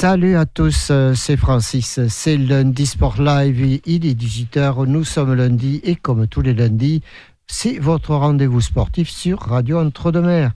[0.00, 1.98] Salut à tous, euh, c'est Francis.
[2.06, 3.80] C'est lundi Sport Live.
[3.84, 4.86] Il est 18h.
[4.86, 7.02] Nous sommes lundi et comme tous les lundis,
[7.50, 10.52] c'est votre rendez-vous sportif sur Radio Entre-deux-Mers.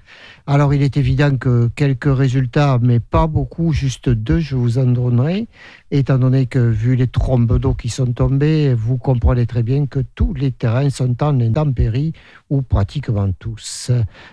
[0.46, 4.86] Alors, il est évident que quelques résultats, mais pas beaucoup, juste deux, je vous en
[4.86, 5.46] donnerai,
[5.90, 10.00] étant donné que, vu les trombes d'eau qui sont tombées, vous comprenez très bien que
[10.00, 12.12] tous les terrains sont en intempérie,
[12.50, 13.90] ou pratiquement tous.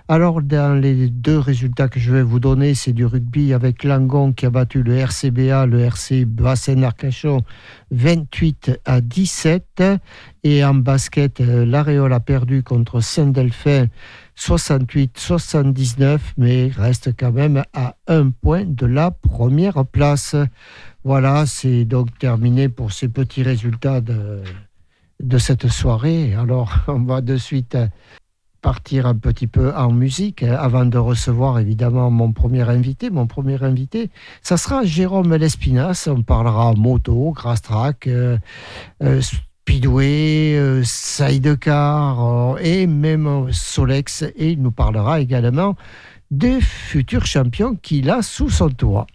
[0.07, 4.33] Alors, dans les deux résultats que je vais vous donner, c'est du rugby avec Langon
[4.33, 7.43] qui a battu le RCBA, le RC Bassin-Arcachon,
[7.91, 9.83] 28 à 17.
[10.43, 13.87] Et en basket, euh, l'Aréole a perdu contre Saint-Delphin
[14.37, 20.35] 68-79, mais reste quand même à un point de la première place.
[21.03, 24.43] Voilà, c'est donc terminé pour ces petits résultats de,
[25.37, 26.33] cette soirée.
[26.35, 27.77] Alors, on va de suite
[28.61, 33.09] partir un petit peu en musique hein, avant de recevoir évidemment mon premier invité.
[33.09, 34.09] Mon premier invité,
[34.41, 36.07] ça sera Jérôme Lespinas.
[36.11, 38.37] On parlera moto, grass track, euh,
[39.03, 39.21] euh,
[39.69, 44.23] Speedway, euh, Sidecar euh, et même Solex.
[44.35, 45.75] Et il nous parlera également
[46.31, 49.05] des futurs champions qu'il a sous son toit.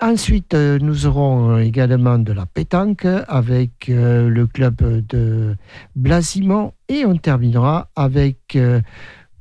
[0.00, 5.54] Ensuite, euh, nous aurons également de la pétanque avec le club de
[5.94, 8.56] Blasimont et on terminera avec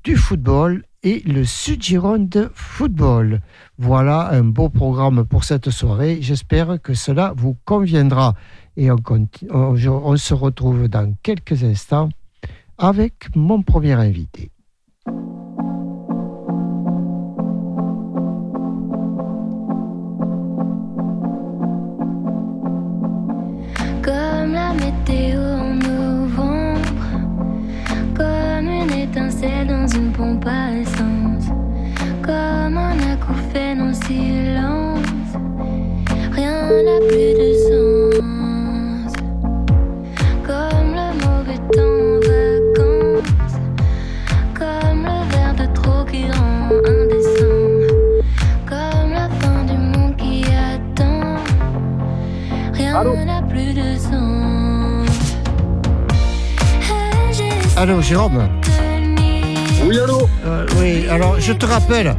[0.03, 3.39] du football et le Sud-Gironde Football.
[3.77, 6.17] Voilà un beau programme pour cette soirée.
[6.19, 8.33] J'espère que cela vous conviendra.
[8.75, 12.09] Et on, se retrouve dans quelques instants
[12.77, 14.51] avec mon premier invité.
[58.13, 58.47] Jérôme
[59.87, 62.13] Oui, allô euh, Oui, alors je te rappelle,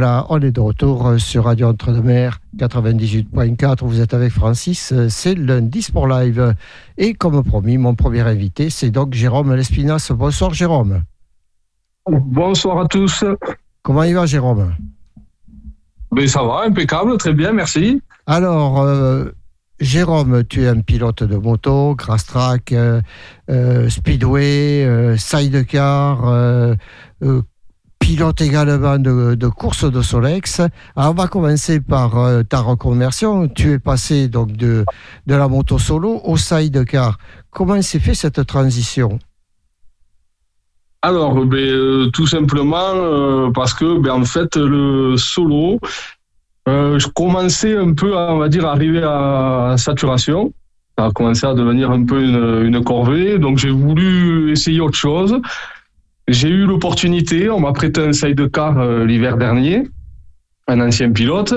[0.00, 3.78] voilà, on est de retour sur Radio Entre-deux-Mers 98.4.
[3.80, 6.54] Vous êtes avec Francis, c'est lundi pour live.
[6.98, 10.12] Et comme promis, mon premier invité, c'est donc Jérôme Lespinas.
[10.14, 11.02] Bonsoir Jérôme.
[12.08, 13.24] Bonsoir à tous.
[13.82, 14.72] Comment il va Jérôme?
[16.12, 18.00] Ben, Ça va, impeccable, très bien, merci.
[18.28, 19.24] Alors, euh,
[19.80, 23.02] Jérôme, tu es un pilote de moto, grass track, euh,
[23.50, 26.76] euh, speedway, sidecar
[28.08, 30.62] pilote également de, de course de Solex.
[30.96, 33.48] Alors, on va commencer par euh, ta reconversion.
[33.48, 34.86] Tu es passé donc de,
[35.26, 37.18] la moto solo au sidecar.
[37.50, 39.18] Comment s'est fait cette transition?
[41.02, 45.78] Alors, ben, euh, tout simplement euh, parce que, ben, en fait, le solo,
[46.66, 50.50] je commençais un peu, à, on va dire, arriver à, saturation.
[50.96, 52.22] Ça a commencé à devenir un peu
[52.64, 53.38] une corvée.
[53.38, 55.38] Donc, j'ai voulu essayer autre chose.
[56.28, 59.84] J'ai eu l'opportunité, on m'a prêté un sidecar euh, l'hiver dernier,
[60.66, 61.54] un ancien pilote.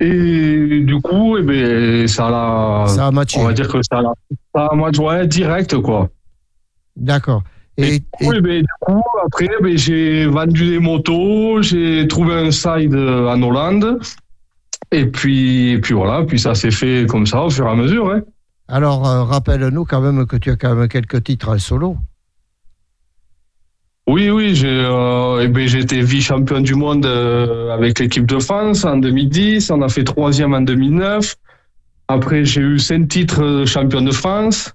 [0.00, 3.40] Et du coup, eh ben, ça a, ça a matché.
[3.40, 4.12] On va dire que ça a,
[4.54, 6.08] ça a matché direct, quoi.
[6.96, 7.42] D'accord.
[7.76, 12.94] Et, eh ben, du coup, après, ben, j'ai vendu des motos, j'ai trouvé un side
[12.94, 13.98] en Hollande.
[14.90, 17.74] Et puis, et puis voilà, puis ça s'est fait comme ça au fur et à
[17.74, 18.10] mesure.
[18.10, 18.22] Hein.
[18.68, 21.96] Alors, euh, rappelle-nous quand même que tu as quand même quelques titres en solo.
[24.08, 28.86] Oui, oui, j'ai euh, eh ben, été vice-champion du monde euh, avec l'équipe de France
[28.86, 29.70] en 2010.
[29.70, 31.36] On a fait troisième en 2009.
[32.08, 34.72] Après, j'ai eu cinq titres de champion de France.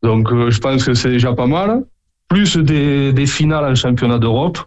[0.00, 1.84] Donc, euh, je pense que c'est déjà pas mal.
[2.28, 4.58] Plus des, des finales en championnat d'Europe.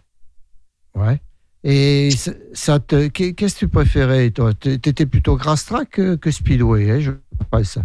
[0.94, 1.18] Ouais.
[1.64, 2.10] Et
[2.52, 4.52] ça qu'est-ce que tu préférais, toi?
[4.52, 7.12] Tu étais plutôt grass track que, que speedway, hein, je
[7.50, 7.78] pense.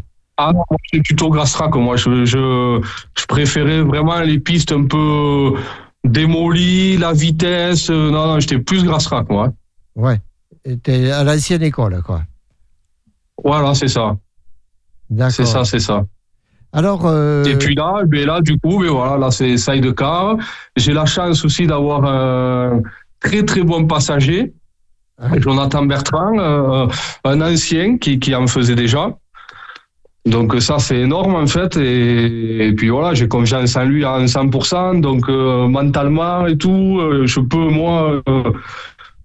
[0.44, 1.76] Ah non, c'est plutôt grass track.
[1.76, 2.82] Moi, je, je,
[3.16, 5.54] je, préférais vraiment les pistes un peu
[6.04, 7.92] démolies, la vitesse.
[7.92, 9.54] Non, non, j'étais plus grass track, moi.
[9.96, 10.20] Ouais.
[10.82, 12.24] T'es à l'ancienne école, quoi.
[13.44, 14.18] Voilà, c'est ça.
[15.12, 15.32] D'accord.
[15.32, 16.06] C'est ça, c'est ça.
[16.74, 17.06] Alors.
[17.06, 17.44] Euh...
[17.44, 20.38] Et puis là, ben là, du coup, ben voilà, là, c'est sidecar.
[20.76, 22.82] J'ai la chance aussi d'avoir un
[23.20, 24.54] très, très bon passager.
[25.20, 26.88] Ah Jonathan Bertrand, euh,
[27.26, 29.16] un ancien qui, qui en faisait déjà.
[30.26, 35.02] Donc ça c'est énorme en fait et, puis voilà j'ai confiance en lui à 100%
[35.02, 38.44] donc euh, mentalement et tout euh, je peux moi euh,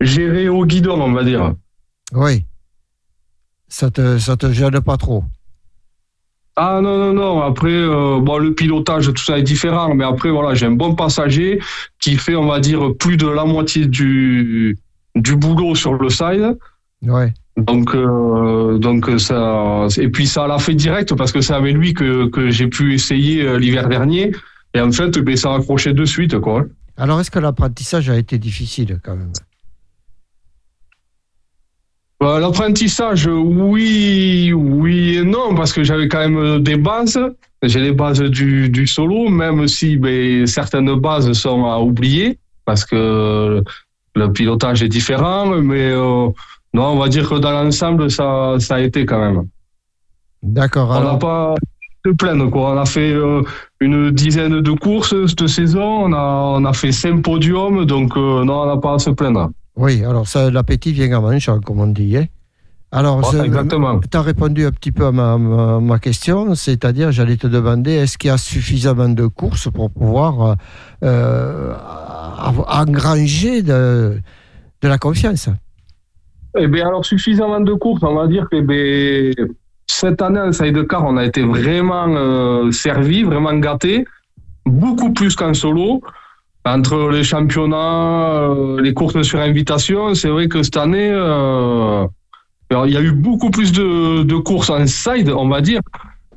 [0.00, 1.52] gérer au guidon on va dire.
[2.14, 2.44] Oui.
[3.68, 5.24] Ça te ça te gêne pas trop?
[6.56, 7.86] Ah non non non après
[8.20, 11.60] bon le pilotage tout ça est différent mais après voilà j'ai un bon passager
[12.00, 14.78] qui fait on va dire plus de la moitié du
[15.14, 16.56] du boulot sur le side.
[17.02, 17.32] Ouais.
[17.56, 21.94] Donc, euh, donc ça, et puis ça l'a fait direct parce que c'est avec lui
[21.94, 24.32] que, que j'ai pu essayer euh, l'hiver dernier.
[24.74, 26.64] Et en fait, ben, ça a accroché de suite, quoi.
[26.98, 29.32] Alors, est-ce que l'apprentissage a été difficile quand même?
[32.20, 37.18] Bah, L'apprentissage, oui, oui et non, parce que j'avais quand même des bases.
[37.62, 42.84] J'ai les bases du, du solo, même si ben, certaines bases sont à oublier, parce
[42.84, 43.62] que
[44.14, 46.28] le pilotage est différent, mais euh,
[46.76, 49.48] non, on va dire que dans l'ensemble, ça, ça a été quand même.
[50.42, 50.90] D'accord.
[50.90, 51.54] On n'a pas
[52.04, 52.74] de quoi.
[52.74, 53.42] On a fait euh,
[53.80, 58.44] une dizaine de courses cette saison, on a, on a fait cinq podiums, donc euh,
[58.44, 59.50] non, on n'a pas à se plaindre.
[59.76, 62.14] Oui, alors ça, l'appétit vient en mangeant, comme on dit.
[62.18, 62.26] Hein.
[62.92, 67.92] alors, tu as répondu un petit peu à ma, ma, question, c'est-à-dire, j'allais te demander,
[67.92, 70.56] est-ce qu'il y a suffisamment de courses pour pouvoir
[71.02, 71.74] euh,
[72.68, 74.20] engranger de,
[74.82, 75.48] de la confiance?
[76.58, 79.34] Eh bien, alors, suffisamment de courses, on va dire que eh
[79.86, 84.04] cette année, en sidecar, on a été vraiment euh, servi, vraiment gâté,
[84.64, 86.02] beaucoup plus qu'en solo.
[86.64, 92.04] Entre les championnats, euh, les courses sur invitation, c'est vrai que cette année, euh,
[92.70, 95.80] il y a eu beaucoup plus de, de, courses en side, on va dire,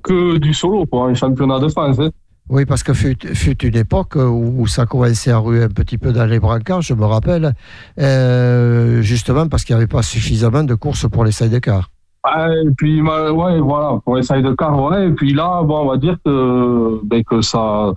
[0.03, 1.97] que du solo pour un championnat de France.
[1.99, 2.11] Hein.
[2.49, 6.25] Oui, parce que fut, une époque où, ça commençait à ruer un petit peu dans
[6.25, 7.53] les brancards, je me rappelle,
[7.99, 11.91] euh, justement parce qu'il n'y avait pas suffisamment de courses pour les sidecars.
[12.27, 15.09] et puis, ouais, voilà, pour les sidecars, ouais.
[15.09, 17.93] Et puis là, on va dire que, ben, que ça,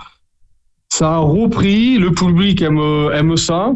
[0.90, 2.78] ça a repris, le public aime,
[3.14, 3.72] aime ça.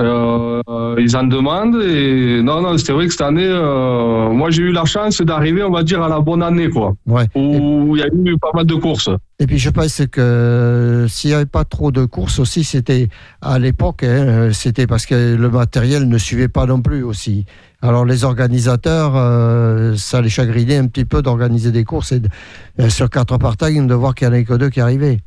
[0.00, 4.62] Euh, ils en demandent et non non c'était vrai que cette année euh, moi j'ai
[4.62, 6.94] eu la chance d'arriver on va dire à la bonne année quoi.
[7.06, 7.26] Ouais.
[7.36, 9.08] où il y a eu pas mal de courses.
[9.38, 13.08] Et puis je pense que s'il n'y avait pas trop de courses aussi c'était
[13.40, 17.44] à l'époque hein, c'était parce que le matériel ne suivait pas non plus aussi.
[17.80, 23.08] Alors les organisateurs euh, ça les chagrinait un petit peu d'organiser des courses et sur
[23.10, 25.20] quatre partages de voir qu'il n'y en avait que deux qui arrivaient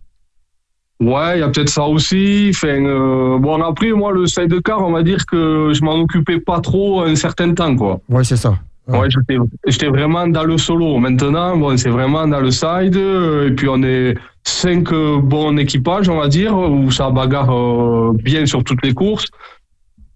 [0.99, 2.47] Ouais, il y a peut-être ça aussi.
[2.53, 6.59] Enfin, euh, bon, après, moi, le sidecar, on va dire que je m'en occupais pas
[6.59, 7.99] trop un certain temps, quoi.
[8.09, 8.57] Ouais, c'est ça.
[8.87, 9.37] Ouais, j'étais-
[9.67, 10.97] j'étais vraiment dans le solo.
[10.97, 12.95] Maintenant, bon, c'est vraiment dans le side.
[12.95, 18.13] Et puis, on est cinq euh, bons équipages, on va dire, où ça bagarre euh,
[18.23, 19.27] bien sur toutes les courses.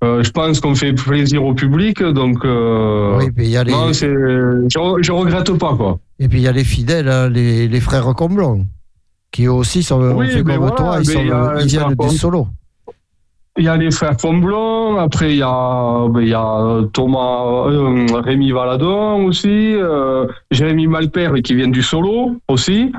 [0.03, 3.63] Euh, je pense qu'on fait plaisir au public, donc euh, Oui, puis il y a
[3.63, 4.67] les, non, je,
[5.01, 5.99] je regrette pas quoi.
[6.17, 8.65] et puis il y a les fidèles, hein, les, les frères Comblon,
[9.31, 11.21] qui aussi sont ont Oui, fait comme voilà, toi, ils, sont,
[11.65, 12.47] viennent du solo.
[13.57, 18.05] Il y a les frères Comblon, après il y a, il y a Thomas, euh,
[18.13, 22.93] Rémi Valadon aussi, euh, Jérémy Malpère qui vient du solo aussi.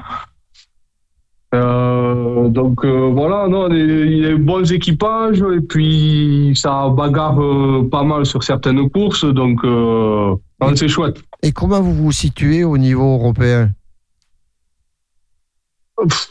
[1.54, 7.42] Euh, donc euh, voilà, non, il y a des bons équipages et puis ça bagarre
[7.42, 10.34] euh, pas mal sur certaines courses, donc euh,
[10.74, 11.22] c'est chouette.
[11.42, 13.70] Et comment vous vous situez au niveau européen?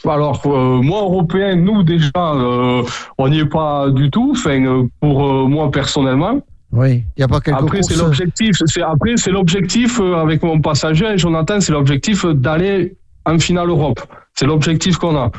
[0.05, 2.83] Alors, euh, moi, européen, nous, déjà, euh,
[3.17, 4.33] on n'y est pas du tout.
[4.35, 6.41] Enfin, euh, pour moi, personnellement.
[6.71, 8.55] Oui, il n'y a pas quelques Après, c'est l'objectif.
[8.65, 13.99] C'est, après, c'est l'objectif, avec mon passager, Jonathan, c'est l'objectif d'aller en finale Europe.
[14.33, 15.31] C'est l'objectif qu'on a.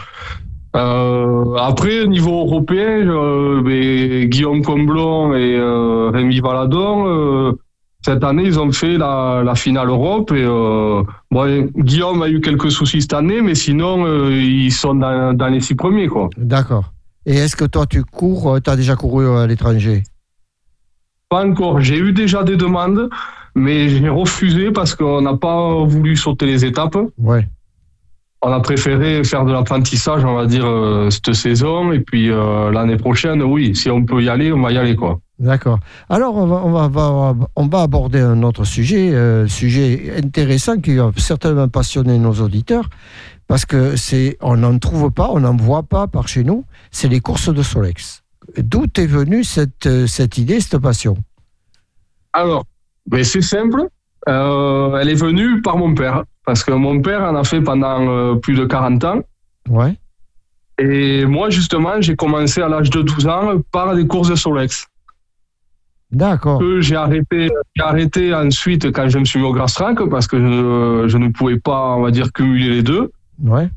[0.74, 7.52] Euh, après, niveau européen, euh, ben, Guillaume Comblon et euh, Rémi Valadon,
[8.04, 10.32] cette année, ils ont fait la, la finale Europe.
[10.32, 14.94] Et euh, bon, Guillaume a eu quelques soucis cette année, mais sinon, euh, ils sont
[14.94, 16.08] dans, dans les six premiers.
[16.08, 16.28] Quoi.
[16.36, 16.92] D'accord.
[17.26, 20.02] Et est-ce que toi, tu cours, tu as déjà couru à l'étranger?
[21.28, 21.80] Pas encore.
[21.80, 23.08] J'ai eu déjà des demandes,
[23.54, 26.98] mais j'ai refusé parce qu'on n'a pas voulu sauter les étapes.
[27.16, 27.48] Ouais.
[28.44, 31.92] On a préféré faire de l'apprentissage, on va dire, euh, cette saison.
[31.92, 34.96] Et puis euh, l'année prochaine, oui, si on peut y aller, on va y aller.
[34.96, 35.20] quoi.
[35.42, 35.80] D'accord.
[36.08, 40.78] Alors, on va, on, va, va- on va aborder un autre sujet, euh, sujet intéressant
[40.78, 42.88] qui va certainement passionner nos auditeurs,
[43.48, 47.08] parce que c'est, on n'en trouve pas, on n'en voit pas par chez nous, c'est
[47.08, 48.22] les courses de Solex.
[48.56, 51.16] D'où est venue cette, euh, cette idée, cette passion?
[52.32, 52.64] Alors,
[53.06, 53.88] ben, c'est simple.
[54.28, 56.22] Euh, elle est venue par mon père.
[56.46, 59.20] Parce que mon père en a fait pendant euh, plus de 40 ans.
[59.68, 59.96] Ouais.
[60.78, 64.86] Et moi, justement, j'ai commencé à l'âge de 12 ans par des courses de Solex.
[66.12, 66.60] D'accord.
[66.60, 70.26] que j'ai arrêté, j'ai arrêté ensuite quand je me suis mis au Grass Rank parce
[70.26, 73.10] que je, je ne pouvais pas, on va dire, cumuler les deux.
[73.42, 73.70] Ouais.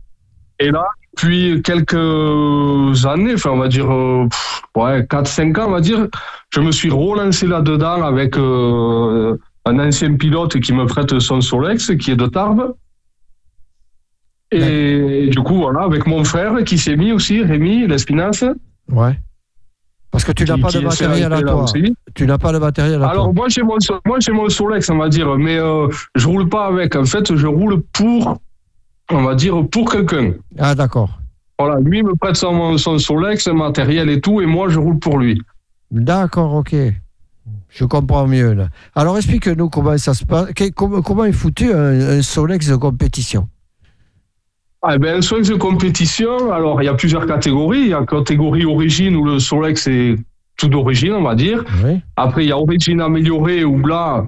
[0.59, 5.71] Et là, depuis quelques années, enfin, on va dire, euh, pff, ouais, 4-5 ans, on
[5.71, 6.07] va dire,
[6.53, 11.95] je me suis relancé là-dedans avec euh, un ancien pilote qui me prête son Solex,
[11.97, 12.73] qui est de Tarbes.
[14.51, 18.45] Et du coup, voilà, avec mon frère qui s'est mis aussi, Rémi Lespinasse.
[18.89, 19.19] Ouais.
[20.15, 21.65] Parce que tu n'as pas qui de matériel à toi.
[22.13, 24.97] Tu n'as pas de matériel à Alors moi j'ai mon moi j'ai mon Solex on
[24.97, 28.39] va dire mais euh, je roule pas avec en fait je roule pour
[29.11, 30.31] on va dire pour quelqu'un.
[30.57, 31.19] Ah, d'accord.
[31.59, 35.17] Voilà, lui me prête son, son Solex, matériel et tout et moi je roule pour
[35.17, 35.41] lui.
[35.91, 36.73] D'accord, ok.
[37.69, 38.69] Je comprends mieux là.
[38.95, 40.47] Alors explique-nous comment ça se passe.
[40.73, 43.49] comment, comment est foutu un, un Solex de compétition?
[44.87, 47.81] Ah, ben, un Solex de compétition, alors il y a plusieurs catégories.
[47.81, 50.15] Il y a la catégorie origine où le Solex est
[50.57, 51.63] tout d'origine, on va dire.
[51.83, 52.01] Oui.
[52.15, 54.27] Après, il y a origine améliorée où là,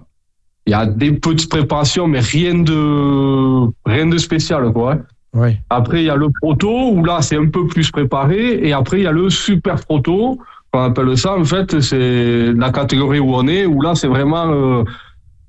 [0.66, 4.98] il y a des petites préparations, mais rien de, rien de spécial, quoi.
[5.34, 5.58] Oui.
[5.70, 8.60] Après, il y a le proto, où là, c'est un peu plus préparé.
[8.68, 10.40] Et après, il y a le super proto,
[10.74, 11.38] qu'on appelle ça.
[11.38, 14.84] En fait, c'est la catégorie où on est, où là, c'est vraiment euh,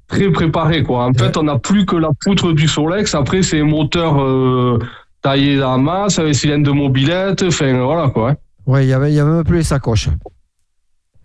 [0.09, 0.83] très préparé.
[0.83, 1.05] Quoi.
[1.07, 3.15] En fait, on n'a plus que la poutre du Solex.
[3.15, 4.79] Après, c'est un moteur euh,
[5.23, 7.43] taillé en masse, avec cylindre de mobilette.
[7.47, 8.31] Enfin, voilà, quoi.
[8.31, 8.37] hein.
[8.67, 10.09] Oui, il y avait, il y avait même plus les sacoches.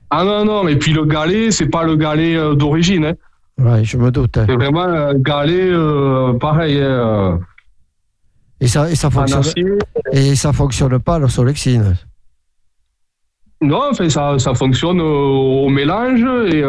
[0.09, 3.05] Ah non, non, et puis le galet, c'est pas le galet euh, d'origine.
[3.05, 3.13] Hein.
[3.57, 4.37] Oui, je me doute.
[4.37, 4.45] hein.
[4.47, 7.39] C'est vraiment un galet euh, pareil, hein,
[8.61, 9.39] Et ça, et ça fonctionne.
[9.39, 9.65] acier.
[10.11, 11.95] Et ça fonctionne pas le Solexine?
[13.61, 16.21] Non, enfin, ça, ça fonctionne au, mélange
[16.53, 16.63] et,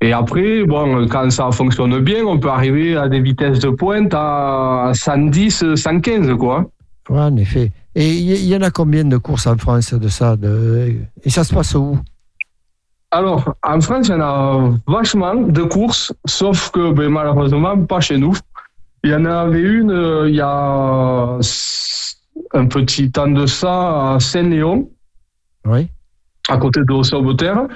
[0.00, 4.12] et après, bon, quand ça fonctionne bien, on peut arriver à des vitesses de pointe
[4.14, 6.70] à 110, 115, quoi.
[7.08, 7.72] Ouais, en effet.
[7.94, 10.94] Et il y, en a combien de courses en France de ça de...
[11.24, 11.98] Et ça se passe où?
[13.10, 17.98] Alors, en France, il y en a vachement de courses, sauf que ben, malheureusement, pas
[18.00, 18.36] chez nous.
[19.02, 21.38] Il y en avait une, euh, il y a
[22.52, 24.88] un petit temps de ça à Saint-Léon.
[25.66, 25.88] Oui.
[26.48, 27.66] à côté de Sauveterre.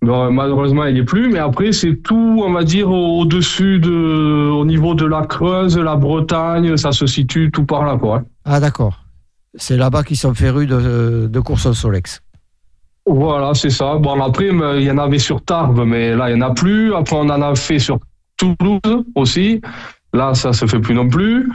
[0.00, 4.48] Bon, malheureusement, il n'y est plus, mais après, c'est tout, on va dire, au-dessus de,
[4.50, 8.22] au niveau de la Creuse, la Bretagne, ça se situe tout par là, quoi.
[8.44, 9.04] Ah, d'accord.
[9.54, 12.22] C'est là-bas qu'ils sont férus de, de courses au Solex.
[13.06, 13.96] Voilà, c'est ça.
[13.96, 16.94] Bon, après, il y en avait sur Tarbes, mais là, il n'y en a plus.
[16.94, 17.98] Après, on en a fait sur
[18.36, 19.60] Toulouse aussi.
[20.12, 21.50] Là, ça se fait plus non plus.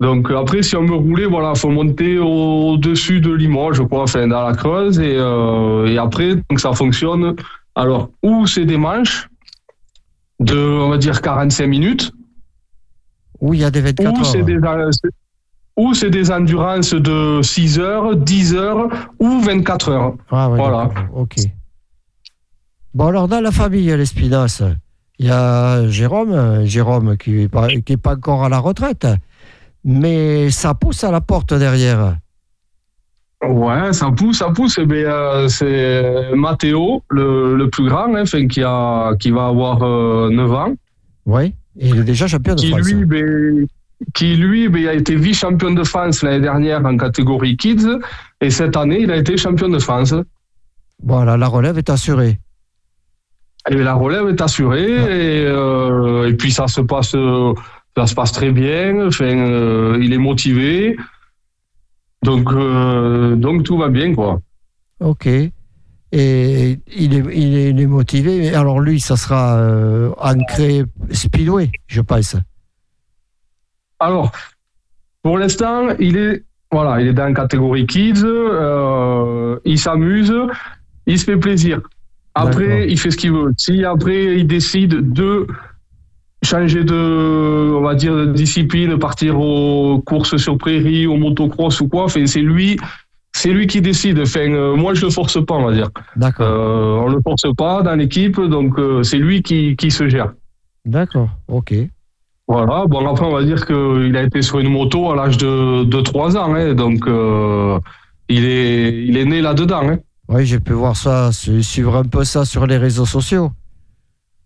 [0.00, 4.26] Donc après, si on veut rouler, voilà, faut monter au-dessus de Limoges, je crois, enfin
[4.26, 7.36] dans la Creuse, et, euh, et après, donc ça fonctionne.
[7.74, 9.28] Alors, où c'est des manches
[10.40, 12.12] de, on va dire, 45 minutes,
[13.40, 14.44] Où il y a des 24 ou c'est heures.
[14.44, 14.58] des,
[15.76, 18.88] ou c'est des endurances de 6 heures, 10 heures
[19.18, 20.14] ou 24 heures.
[20.30, 20.90] Ah ouais, Voilà.
[21.14, 21.36] Ok.
[22.94, 24.62] Bon, alors, dans la famille Lespinasse,
[25.18, 29.06] il y a Jérôme, Jérôme qui n'est pas, qui est pas encore à la retraite,
[29.84, 32.18] mais ça pousse à la porte derrière.
[33.42, 34.78] Ouais, ça pousse, ça pousse.
[34.78, 39.82] Eh euh, c'est Matteo, le, le plus grand, hein, enfin, qui, a, qui va avoir
[39.82, 40.74] euh, 9 ans,
[41.26, 42.86] Oui, et il est déjà champion de qui France.
[42.86, 43.66] lui, ben,
[44.14, 47.98] qui lui ben, a été vice-champion de France l'année dernière en catégorie kids,
[48.40, 50.14] et cette année, il a été champion de France.
[51.02, 52.38] Voilà, la relève est assurée.
[53.70, 57.54] Et la relève est assurée, et, euh, et puis ça se passe, euh,
[57.96, 59.06] ça se passe très bien.
[59.06, 60.96] Enfin, euh, il est motivé,
[62.22, 64.40] donc, euh, donc tout va bien, quoi.
[65.00, 65.26] Ok.
[65.26, 68.54] Et il est, il est, il est motivé.
[68.54, 72.36] Alors lui, ça sera euh, ancré Speedway, je pense.
[73.98, 74.30] Alors,
[75.22, 80.34] pour l'instant, il est voilà, il est dans la catégorie kids, euh, il s'amuse,
[81.06, 81.82] il se fait plaisir.
[82.34, 83.52] Après, il fait ce qu'il veut.
[83.58, 85.46] Si après il décide de
[86.44, 91.88] changer de, on va dire, de discipline, partir aux courses sur prairie, au motocross ou
[91.88, 92.76] quoi, enfin, c'est lui,
[93.32, 94.18] c'est lui qui décide.
[94.20, 95.88] Enfin, euh, moi, je le force pas, on va dire.
[96.16, 96.46] D'accord.
[96.46, 100.32] Euh, on le force pas dans l'équipe, donc euh, c'est lui qui, qui se gère.
[100.84, 101.28] D'accord.
[101.48, 101.74] Ok.
[102.48, 105.84] Voilà, bon après on va dire qu'il a été sur une moto à l'âge de,
[105.84, 107.78] de 3 ans, hein, donc euh,
[108.28, 109.88] il, est, il est né là-dedans.
[109.88, 109.98] Hein.
[110.28, 113.52] Oui, j'ai pu voir ça, su- suivre un peu ça sur les réseaux sociaux.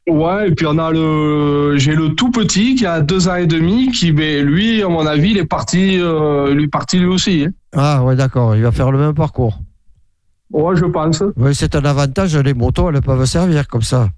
[0.08, 3.46] Ouais, et puis on a le, j'ai le tout petit qui a deux ans et
[3.46, 7.46] demi, qui ben, lui, à mon avis, il est parti, euh, lui parti lui aussi.
[7.46, 7.52] Hein.
[7.74, 8.54] Ah ouais, d'accord.
[8.54, 9.58] Il va faire le même parcours.
[10.52, 11.24] Ouais, je pense.
[11.36, 12.36] Oui, c'est un avantage.
[12.36, 14.08] Les motos, elles peuvent servir comme ça.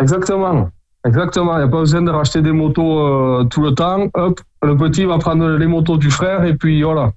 [0.00, 0.70] Exactement.
[1.06, 1.54] Exactement.
[1.54, 4.08] Il n'y a pas besoin de racheter des motos euh, tout le temps.
[4.14, 7.12] Hop, le petit va prendre les motos du frère et puis voilà.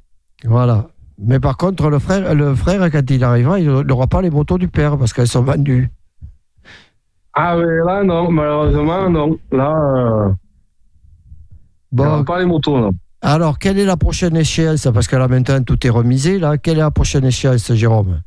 [0.46, 0.88] Voilà.
[1.18, 4.60] Mais par contre, le frère, le frère quand il arrivera, il n'aura pas les motos
[4.60, 5.90] du père parce qu'elles sont vendues.
[7.36, 9.38] Ah ouais, là non, malheureusement non.
[9.52, 10.32] Là, euh,
[11.92, 12.92] Bon, pas les motos non.
[13.22, 14.88] alors, quelle est la prochaine échéance?
[14.94, 16.40] Parce que là, maintenant, tout est remisé.
[16.40, 16.58] Là.
[16.58, 18.20] Quelle est la prochaine échéance, Jérôme?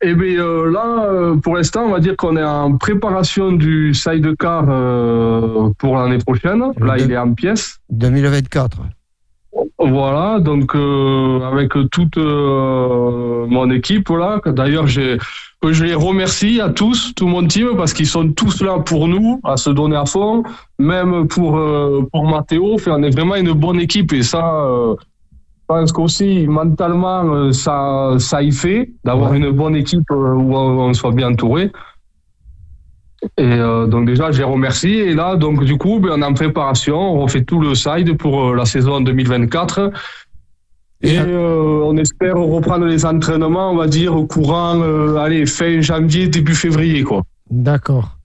[0.00, 3.92] Eh bien euh, là, euh, pour l'instant, on va dire qu'on est en préparation du
[3.94, 6.62] sidecar euh, pour l'année prochaine.
[6.78, 7.78] Là, il est en pièces.
[7.90, 8.78] 2024.
[9.78, 14.40] Voilà, donc euh, avec toute euh, mon équipe là.
[14.44, 15.18] que D'ailleurs, j'ai-
[15.62, 19.40] je les remercie à tous, tout mon team, parce qu'ils sont tous là pour nous,
[19.44, 20.42] à se donner à fond.
[20.78, 24.44] Même pour euh, pour Mathéo, Enfin, on est vraiment une bonne équipe et ça.
[24.64, 24.94] euh,
[25.70, 29.36] je pense qu'aussi mentalement ça ça y fait d'avoir Ouais.
[29.38, 31.70] une bonne équipe où on soit bien entouré.
[33.36, 34.94] Et euh, donc déjà, je les remercie.
[34.94, 36.96] Et là, donc du coup, ben, on est en préparation.
[36.98, 39.90] On refait tout le side pour euh, la saison 2024.
[41.02, 44.80] Et euh, on espère reprendre les entraînements, on va dire, au courant,
[45.16, 47.22] allez, fin janvier, début février, quoi.
[47.50, 48.16] D'accord.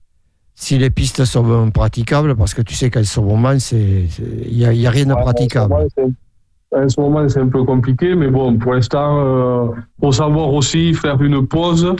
[0.56, 4.06] Si les pistes sont praticables, parce que tu sais qu'à ce moment, c'est-
[4.48, 5.72] il n'y a, a rien de praticable.
[5.74, 10.52] Ouais, c'est- À ce moment, c'est un peu compliqué, mais bon, pour l'instant, faut savoir
[10.52, 11.94] aussi faire une pause.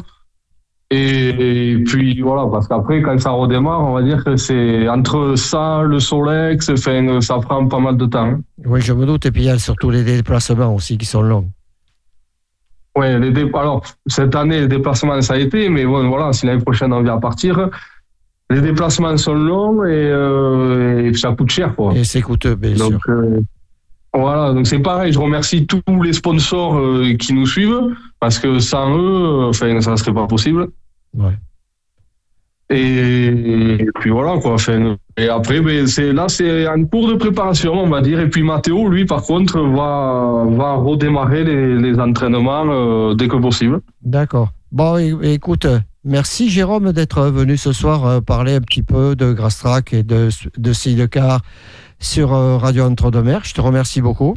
[0.95, 5.35] Et, et puis voilà, parce qu'après, quand ça redémarre, on va dire que c'est entre
[5.37, 8.27] ça, le Solex, enfin, ça prend pas mal de temps.
[8.27, 8.41] hein.
[8.65, 9.27] Oui, je me doute.
[9.27, 11.49] Et puis, il y a surtout les déplacements aussi qui sont longs.
[12.97, 16.63] Les dé- alors cette année, les déplacements, ça a été, mais bon, voilà, si l'année
[16.63, 17.69] prochaine on vient partir,
[18.51, 21.93] les déplacements sont longs et, euh, et ça coûte cher, quoi.
[21.95, 22.99] Et c'est coûteux, bien sûr.
[23.09, 23.41] Euh,
[24.17, 25.13] voilà, donc c'est pareil.
[25.13, 27.81] Je remercie tous les sponsors euh, qui nous suivent
[28.21, 30.69] parce que sans eux, euh, enfin, ça serait pas possible.
[31.15, 31.33] Ouais.
[32.71, 34.55] Et, et puis voilà quoi.
[34.55, 38.21] Enfin, et après, ben, c'est là, c'est en cours de préparation, on va dire.
[38.21, 43.37] Et puis Mathéo, lui, par contre, va va redémarrer les, les entraînements euh, dès que
[43.37, 43.81] possible.
[44.03, 44.49] D'accord.
[44.73, 45.67] Bon, écoute,
[46.05, 50.31] merci Jérôme d'être venu ce soir euh, parler un petit peu de Grastrack et de,
[50.57, 51.43] de Sidecar
[52.01, 53.45] sur euh, Radio Entre-deux-Mers.
[53.45, 54.35] Je te remercie beaucoup.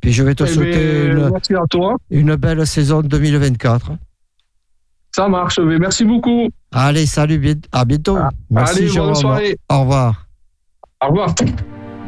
[0.00, 3.92] Puis je vais te Eh souhaiter ben, une belle saison 2024.
[5.18, 5.58] Ça marche.
[5.58, 6.48] Mais merci beaucoup.
[6.72, 8.16] Allez, salut, bien- à bientôt.
[8.48, 9.08] Merci Ah, Allez, Jérôme.
[9.12, 9.56] bonne soirée.
[9.68, 10.26] Au revoir.
[11.02, 11.34] Au revoir.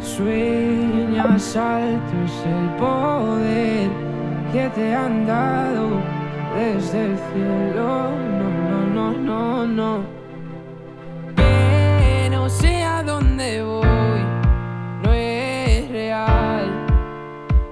[0.00, 3.90] Sueñas alto es el poder
[4.52, 5.88] que te han dado
[6.56, 7.88] desde el cielo.
[8.38, 8.48] No,
[8.94, 10.04] no, no, no, no.
[12.30, 14.20] No sé a dónde voy.
[15.02, 16.12] No he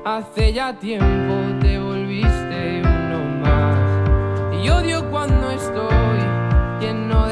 [0.05, 1.35] Hace ya tiempo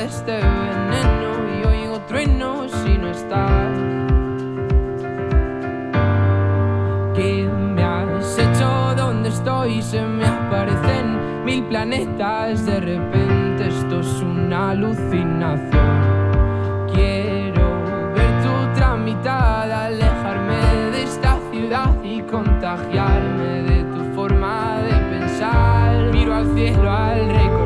[0.06, 3.72] este veneno y oigo truenos si no estás.
[7.14, 8.94] ¿Qué me has hecho?
[8.96, 9.82] ¿Dónde estoy?
[9.82, 12.64] Se me aparecen mil planetas.
[12.66, 16.86] De repente esto es una alucinación.
[16.94, 17.82] Quiero
[18.14, 26.12] ver tu tramitada, alejarme de esta ciudad y contagiarme de tu forma de pensar.
[26.12, 27.65] Miro al cielo al recordar,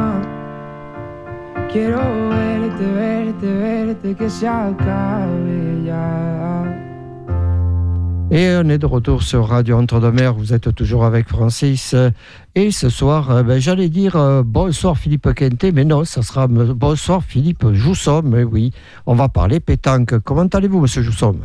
[1.71, 6.65] Quiero verte, verte, verte, que se acabe ya.
[8.29, 10.33] Et on est de retour sur Radio Entre-deux-Mers.
[10.33, 11.95] Vous êtes toujours avec Francis.
[12.55, 16.43] Et ce soir, euh, ben, j'allais dire euh, bonsoir Philippe Quintet, mais non, ça sera
[16.43, 18.21] euh, bonsoir Philippe Jousson.
[18.25, 18.71] Mais oui,
[19.05, 20.19] on va parler pétanque.
[20.19, 21.37] Comment allez-vous, monsieur Jousson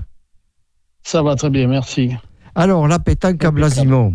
[1.05, 2.17] Ça va très bien, merci.
[2.57, 4.15] Alors, la pétanque à Blasimont.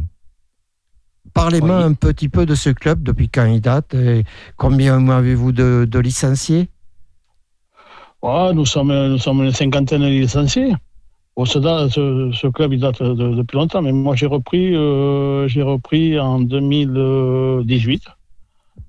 [1.33, 1.83] Parlez-moi Oui.
[1.83, 4.23] un petit peu de ce club, depuis quand il date, et
[4.57, 6.69] combien avez-vous de, de licenciés?
[8.21, 10.73] Ouais, nous, sommes, nous sommes une cinquantaine de licenciés.
[11.35, 15.61] Bon, ce, ce, club, il date de- depuis longtemps, mais moi, j'ai repris, euh, j'ai
[15.63, 18.03] repris en 2018,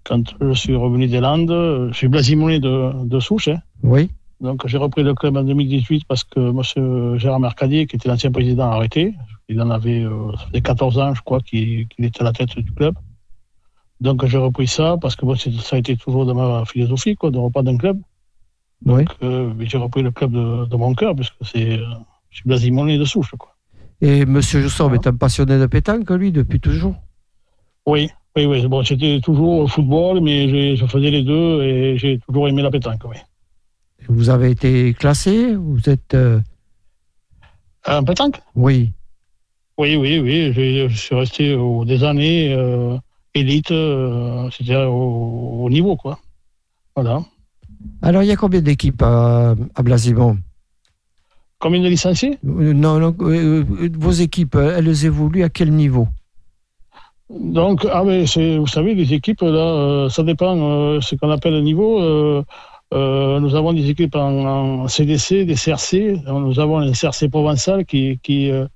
[0.05, 1.89] quand je suis revenu des Landes.
[1.93, 3.61] Je suis blasimonné de, de souche, hein.
[3.85, 7.19] Oui, Donc, j'ai repris le club en 2018 parce que M.
[7.19, 9.15] Gérard Mercadier, qui était l'ancien président, a arrêté.
[9.49, 12.33] Il en avait, euh, ça faisait 14 ans, je crois, qu'il qu'il était à la
[12.33, 12.95] tête du club.
[14.01, 17.39] Donc, j'ai repris ça parce que ça a été toujours de ma philosophie, quoi, de
[17.39, 18.01] repas d'un club.
[18.87, 19.05] oui.
[19.23, 21.85] Euh, j'ai repris le club de, de mon cœur, puisque c'est, euh,
[22.31, 23.55] je suis de souche, quoi.
[24.01, 26.97] Et monsieur Jousson est un passionné de pétanque, lui, depuis toujours?
[27.87, 28.67] Oui, oui, oui.
[28.67, 32.71] Bon, c'était toujours au football, mais je faisais les deux et j'ai toujours aimé la
[32.71, 33.17] pétanque, oui.
[34.09, 35.55] Vous avez été classé?
[35.55, 36.15] Vous êtes.
[36.15, 36.41] euh,
[37.87, 38.41] En pétanque?
[38.57, 38.93] Oui.
[39.79, 40.53] Oui, oui, oui.
[40.89, 42.97] Je suis resté au- des années euh,
[43.35, 46.19] élite, euh, c'était au, au niveau, quoi.
[46.95, 47.23] Voilà.
[48.03, 50.39] Alors, il y a combien d'équipes à, à Blasimont
[51.59, 55.73] Combien de licenciés Euh, Non, non, euh, euh, vos équipes, euh, elles évoluent à quel
[55.73, 56.07] niveau?
[57.31, 61.55] Donc, ah c'est, vous savez, les équipes, là, euh, ça dépend euh, ce qu'on appelle
[61.55, 62.01] le niveau.
[62.01, 62.43] euh,
[62.93, 66.21] euh, nous avons des équipes en, en CDC, des CRC.
[66.27, 68.67] Nous avons un CRC provençal qui, qui, euh,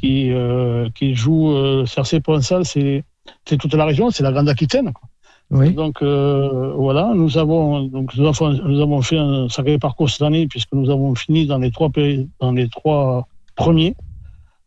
[0.00, 1.50] qui, euh, qui joue.
[1.52, 1.84] Euh,
[2.22, 3.04] provençal, c'est,
[3.44, 4.92] toute la région, c'est la Grande Aquitaine.
[4.92, 5.08] quoi.
[5.52, 5.72] Oui.
[5.74, 10.22] Donc, euh, voilà, nous avons, donc, nous, avons, nous avons fait un sacré parcours cette
[10.22, 13.94] année, puisque nous avons fini dans les trois, pays- dans les trois premiers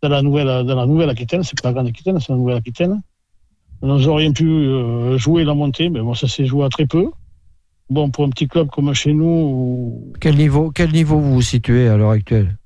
[0.01, 1.43] de la nouvelle, de la nouvelle Aquitaine.
[1.43, 3.01] C'est pas la Grande Aquitaine, c'est la Nouvelle Aquitaine.
[3.81, 7.09] Nous aurions pu euh, jouer la montée, mais bon, ça s'est joué à très peu.
[7.89, 11.41] Bon, pour un petit club comme chez nous, où- Quel niveau, quel niveau vous vous
[11.41, 12.57] situez à l'heure actuelle?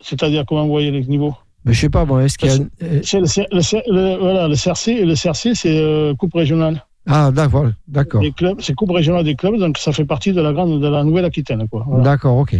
[0.00, 2.56] C'est-à-dire comment vous voyez les niveaux Mais je sais pas, bon, est-ce qu'il y a.
[3.02, 6.84] C'est le, le le- voilà, le CRC, le CRC c'est euh, Coupe régionale.
[7.08, 8.22] Ah, d'accord, d'accord.
[8.58, 11.68] C'est Coupe régionale des clubs, donc ça fait partie de la grande, de la Nouvelle-Aquitaine,
[11.68, 11.84] quoi.
[11.86, 12.02] Voilà.
[12.04, 12.56] D'accord, ok.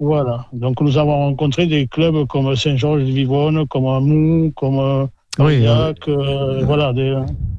[0.00, 0.46] Voilà.
[0.52, 5.06] Donc nous avons rencontré des clubs comme Saint-Georges de Vivonne, comme Mou, comme euh,
[5.38, 7.16] Oui, euh, euh, voilà, des,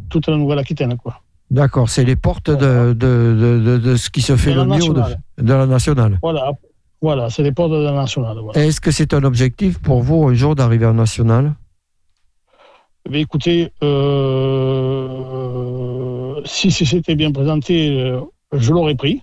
[0.10, 1.22] toute la Nouvelle-Aquitaine, quoi.
[1.50, 1.90] d'accord.
[1.90, 4.80] C'est les portes de, de, de, de- de ce qui se fait le mieux
[5.38, 6.20] de la nationale.
[6.22, 6.52] Voilà.
[7.08, 8.38] Voilà, c'est les portes de la nationale.
[8.44, 8.58] Voilà.
[8.66, 11.54] Est-ce que c'est un objectif pour vous un jour d'arriver en nationale?
[13.12, 13.60] Mais écoutez,
[14.66, 18.22] euh, si c'était bien présenté, euh,
[18.54, 19.22] je l'aurais pris.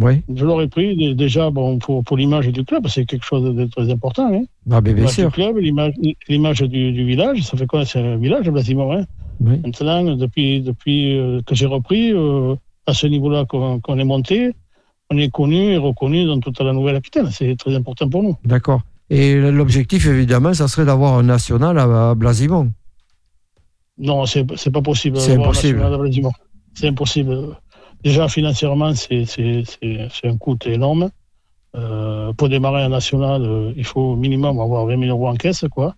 [0.00, 0.22] Oui.
[0.32, 0.96] Je l'aurais pris.
[0.96, 4.32] Dé- Déjà, bon, pour, pour l'image du club, c'est quelque chose de très important.
[4.32, 4.44] Hein.
[4.70, 5.26] Ah, ben, bien L'image sûr.
[5.28, 5.94] du club, l'image
[6.28, 8.92] l'image du, du village, ça fait quoi C'est un village, Blasimont.
[8.92, 9.04] Hein?
[9.40, 9.60] Oui.
[9.64, 12.54] Maintenant, depuis, depuis euh, que j'ai repris, euh,
[12.86, 14.52] à ce niveau-là qu'on qu'on est monté,
[15.10, 17.30] on est connu et reconnu dans toute la Nouvelle-Aquitaine.
[17.30, 18.36] C'est très important pour nous.
[18.44, 18.82] D'accord.
[19.10, 22.70] Et l'objectif, évidemment, ça serait d'avoir un national à, Blasimont.
[23.98, 25.18] Non, c'est pas possible.
[25.18, 25.82] C'est impossible.
[26.74, 27.56] C'est impossible.
[28.04, 29.24] Déjà, financièrement, c'est
[30.24, 31.10] un coût énorme.
[31.76, 35.34] Euh, pour démarrer un national, euh, il faut au minimum avoir 20 000 euros en
[35.34, 35.94] caisse, quoi.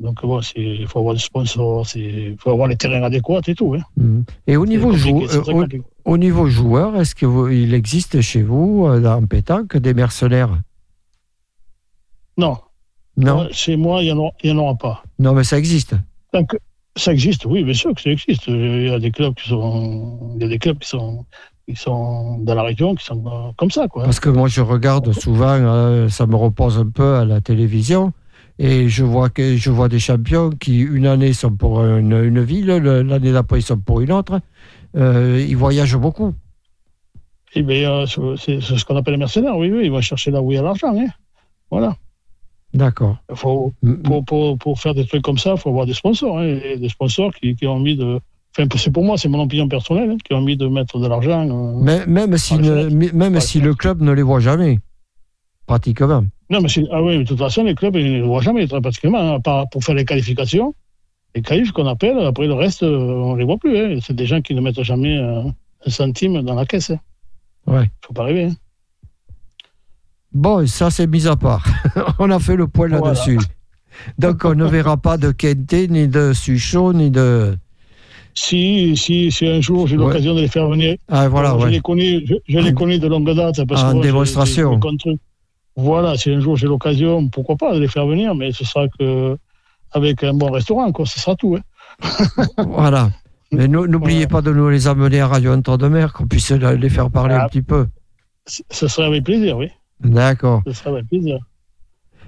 [0.00, 3.74] Donc, bon, il faut avoir des sponsors, il faut avoir les terrains adéquats et tout.
[3.74, 3.82] Hein.
[3.96, 4.24] Mhm.
[4.46, 8.42] Et au niveau, compliqué, jou- c'est euh, très au, niveau joueur, est-ce qu'il existe chez
[8.42, 10.50] vous, euh, en pétanque, des mercenaires?
[12.36, 12.58] Non,
[13.16, 14.18] Non Moi, chez moi, il n'y en,
[14.58, 15.02] aura- en pas.
[15.18, 15.94] Non, mais ça existe.
[16.32, 16.56] Donc,
[16.96, 18.46] ça existe, oui, bien sûr que ça existe.
[18.48, 21.24] Il y a des clubs qui sont, il y a des clubs qui sont,
[21.68, 24.04] qui sont dans la région, qui sont euh, comme ça, quoi.
[24.04, 28.12] Parce que moi, je regarde souvent, euh, ça me repose un peu à la télévision,
[28.58, 32.42] et je vois, que, je vois des champions qui, une année, sont pour une, une
[32.42, 34.40] ville, le- l'année d'après, ils sont pour une autre.
[34.96, 36.34] Euh, ils voyagent beaucoup.
[37.56, 40.50] Eh bien, c'est ce qu'on appelle les mercenaires, oui, oui, ils vont chercher là où
[40.50, 41.06] il y a l'argent, hein.
[41.70, 41.96] Voilà.
[42.72, 43.16] D'accord.
[43.30, 45.94] Il faut, M- pour, pour, pour faire des trucs comme ça, il faut avoir des
[45.94, 48.18] sponsors, hein, et des sponsors qui, qui ont envie de.
[48.56, 51.06] Enfin, c'est pour moi, c'est mon opinion personnelle, hein, qui ont envie de mettre de
[51.06, 51.48] l'argent.
[51.48, 51.80] euh.
[52.06, 54.80] Même, si, les mi- même si les le club ne les voit jamais,
[55.66, 56.24] pratiquement.
[56.50, 58.80] Non, mais ah oui, de toute façon, les clubs, ils ne le voient jamais, très
[58.80, 60.74] pratiquement, hein, pour faire les qualifications.
[61.34, 63.76] Les qualifs qu'on appelle, après le reste, euh, on ne les voit plus.
[63.76, 63.98] hein.
[64.02, 65.42] C'est des gens qui ne mettent jamais euh,
[65.86, 66.92] un centime dans la caisse.
[67.66, 67.80] Il Ouais.
[67.82, 68.44] ne faut pas rêver.
[68.44, 68.54] hein.
[70.32, 71.64] Bon, ça, c'est mis à part.
[72.18, 73.08] on a fait le point Voilà.
[73.08, 73.38] là-dessus.
[74.18, 77.56] Donc, on ne verra pas de Kenté, ni de Suchot, ni de.
[78.36, 80.06] Si, si, si un jour j'ai Ouais.
[80.06, 81.70] l'occasion de les faire venir, Ah, voilà, je ouais.
[81.70, 83.64] les connais, je, je les connais de longue date.
[83.64, 84.80] Parce En que moi, j'ai- démonstration.
[85.76, 88.86] Voilà, si un jour j'ai l'occasion, pourquoi pas de les faire venir, mais ce sera
[88.88, 89.36] que
[89.94, 91.56] avec un bon restaurant, quoi, ce sera tout.
[91.56, 91.62] hein.
[92.66, 93.10] Voilà.
[93.52, 96.50] Mais nou- n'oubliez pas de nous les amener à Radio Entre de Mer, qu'on puisse
[96.50, 97.44] les faire parler Ah.
[97.44, 97.86] un petit peu.
[98.46, 99.68] Ce serait avec plaisir, oui.
[100.00, 100.62] D'accord.
[100.66, 101.38] Ce serait avec plaisir.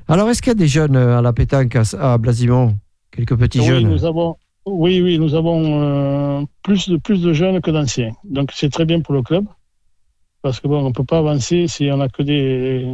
[0.08, 1.82] Alors, est-ce qu'il y a des jeunes euh, à la pétanque à,
[2.14, 2.78] à Blasimont?
[3.10, 3.88] Quelques petits Oui, jeunes?
[3.88, 8.12] nous avons, oui, oui, nous avons euh, plus, de, plus de jeunes que d'anciens.
[8.24, 9.46] Donc c'est très bien pour le club.
[10.42, 12.86] Parce que bon, on ne peut pas avancer si on n'a que des,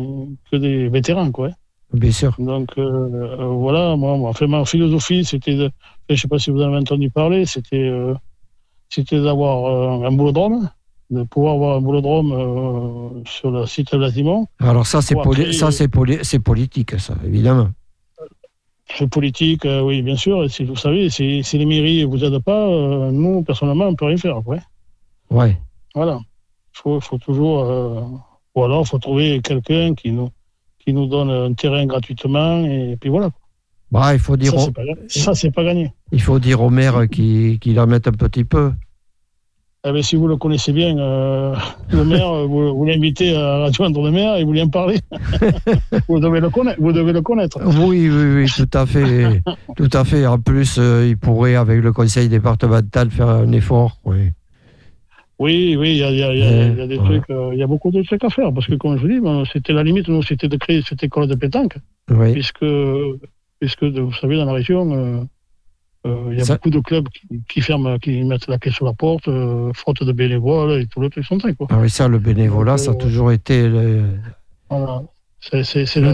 [0.50, 1.30] que des vétérans.
[1.32, 1.48] Quoi.
[1.48, 1.52] hein.
[1.92, 2.34] Bien sûr.
[2.38, 5.70] Donc euh, euh, voilà, moi, moi, enfin, ma philosophie, c'était, de,
[6.08, 8.14] je ne sais pas si vous en avez entendu parler, c'était, euh,
[8.88, 10.70] c'était d'avoir euh, un boulodrome,
[11.10, 14.46] de pouvoir avoir un boulodrome euh, sur le site de Blasimont.
[14.58, 17.68] Alors, ça, c'est Bon, poli- après, ça, c'est poli- c'est politique, ça, évidemment.
[18.94, 20.44] C'est politique, oui, bien sûr.
[20.44, 22.66] Et si vous savez, si, si les mairies ne vous aident pas,
[23.10, 24.60] nous, personnellement, on ne peut rien faire après.
[25.30, 25.56] Ouais.
[25.94, 26.18] Voilà.
[26.74, 28.20] Il faut, faut toujours.
[28.54, 30.28] ou alors, il faut trouver quelqu'un qui nous,
[30.84, 32.64] qui nous donne un terrain gratuitement.
[32.64, 33.30] Et puis voilà.
[33.90, 35.92] Bah, il faut dire, Ça, au, c'est pas, gagné.
[36.12, 38.72] il faut dire au maire qu'il en mette un petit peu.
[39.84, 41.56] Eh bien, si vous le connaissez bien, euh,
[41.90, 45.00] le maire, euh, vous, vous l'invitez à entre le maire et vous lui en parlez.
[46.08, 47.58] vous, devez le connaître, vous devez le connaître.
[47.64, 49.42] Oui, oui, oui, tout à fait.
[49.76, 50.24] tout à fait.
[50.24, 53.98] En plus, euh, il pourrait, avec le conseil départemental, faire un effort.
[54.04, 54.30] Oui.
[55.42, 56.98] Oui, oui, il y a, il y a- il y a- il y a des
[56.98, 57.04] Ouais.
[57.04, 58.52] trucs, euh, il y a beaucoup de trucs à faire.
[58.54, 61.02] Parce que, comme je vous dis, bon, c'était la limite, nous, c'était de créer cette
[61.02, 61.76] école de pétanque.
[62.10, 62.32] Oui.
[62.32, 62.64] puisque,
[63.60, 65.20] puisque vous savez, dans la région, euh,
[66.06, 68.70] euh, il y a Ça- beaucoup de clubs qui, qui ferment, qui mettent la clé
[68.72, 71.66] sur la porte, euh, faute de bénévoles et tout le truc sont quoi.
[71.70, 74.04] Ah oui, ça, le bénévolat, ça a toujours été le,
[74.68, 75.02] Voilà.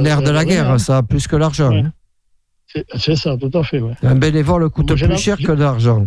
[0.06, 0.78] Nerf de la guerre, hein.
[0.78, 1.70] ça, plus que l'argent.
[1.70, 1.80] Ouais.
[1.80, 2.82] hein.
[2.96, 3.80] C'est, ça, tout à fait.
[3.80, 3.92] Ouais.
[4.02, 6.06] Un bénévole coûte Moi, plus cher que l'argent.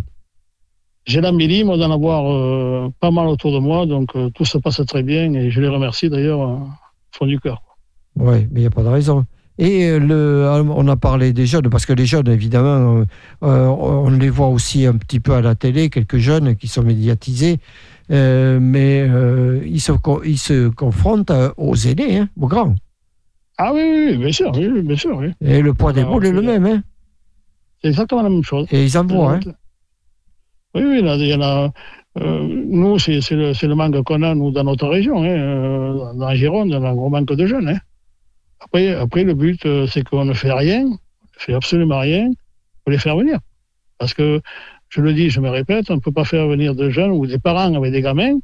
[1.05, 4.57] J'ai l'embellie, moi, d'en avoir euh, pas mal autour de moi, donc euh, tout se
[4.59, 6.67] passe très bien et je les remercie d'ailleurs euh, au
[7.11, 7.61] fond du cœur.
[8.15, 9.25] Oui, mais il n'y a pas de raison.
[9.57, 13.03] Et le, on a parlé des jeunes, parce que les jeunes, évidemment,
[13.43, 16.83] euh, on les voit aussi un petit peu à la télé, quelques jeunes qui sont
[16.83, 17.57] médiatisés,
[18.11, 22.75] euh, mais euh, ils, se, co- ils se confrontent aux aînés, hein, aux grands.
[23.57, 25.17] Ah oui, oui, oui, bien sûr, oui, bien sûr.
[25.17, 25.27] Oui.
[25.41, 26.65] Et le poids des boules est le même.
[26.65, 26.81] Hein.
[27.81, 28.67] C'est exactement la même chose.
[28.71, 29.39] Et ils en voient, hein
[30.75, 31.71] Oui, oui, là, il y en a.
[32.19, 35.23] euh, nous, c'est c'est le, c'est le manque qu'on a, nous, dans notre région.
[35.23, 37.67] Hein, euh, dans la Gironde, on a un gros manque de jeunes.
[37.69, 37.79] Hein.
[38.59, 42.29] Après, après, le but, euh, c'est qu'on ne fait rien, on ne fait absolument rien
[42.83, 43.39] pour les faire venir.
[43.97, 44.41] Parce que,
[44.89, 47.25] je le dis, je me répète, on ne peut pas faire venir de jeunes ou
[47.25, 48.37] des parents avec des gamins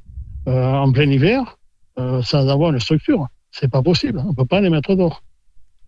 [0.48, 1.58] euh, en plein hiver
[2.00, 3.28] euh, sans avoir une structure.
[3.52, 4.22] C'est pas possible.
[4.26, 5.22] On ne peut pas les mettre dehors.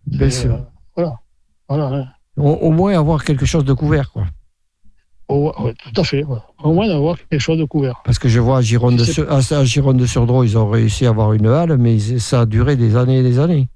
[0.06, 0.54] Bien C'est, sûr.
[0.54, 0.58] euh,
[0.96, 1.14] voilà.
[1.68, 2.06] voilà hein.
[2.36, 4.24] Au, au moins avoir quelque chose de couvert, quoi.
[5.32, 6.24] Oh, ouais, tout à fait.
[6.62, 8.00] Au moins d'avoir quelque chose de couvert.
[8.04, 11.06] Parce que je vois à Gironde, de, Sur- à, Gironde de Surdro, ils ont réussi
[11.06, 13.68] à avoir une halle, mais ça a duré des années et des années.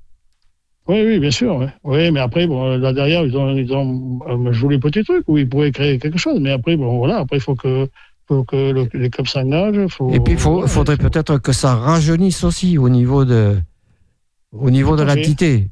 [0.89, 1.67] Oui, oui, bien sûr.
[1.85, 5.39] Oui, mais après, bon, là derrière, ils ont, ils ont un joli petit truc où
[5.39, 6.41] ils pourraient créer quelque chose.
[6.41, 7.89] Mais après, bon, voilà, après, il faut que,
[8.27, 9.87] faut que le- les clubs s'engagent.
[9.89, 13.57] Faut, Et puis, il faudrait peut-être que ça rajeunisse aussi au niveau de,
[14.53, 15.17] au niveau de Tout fait.
[15.17, 15.71] l'entité.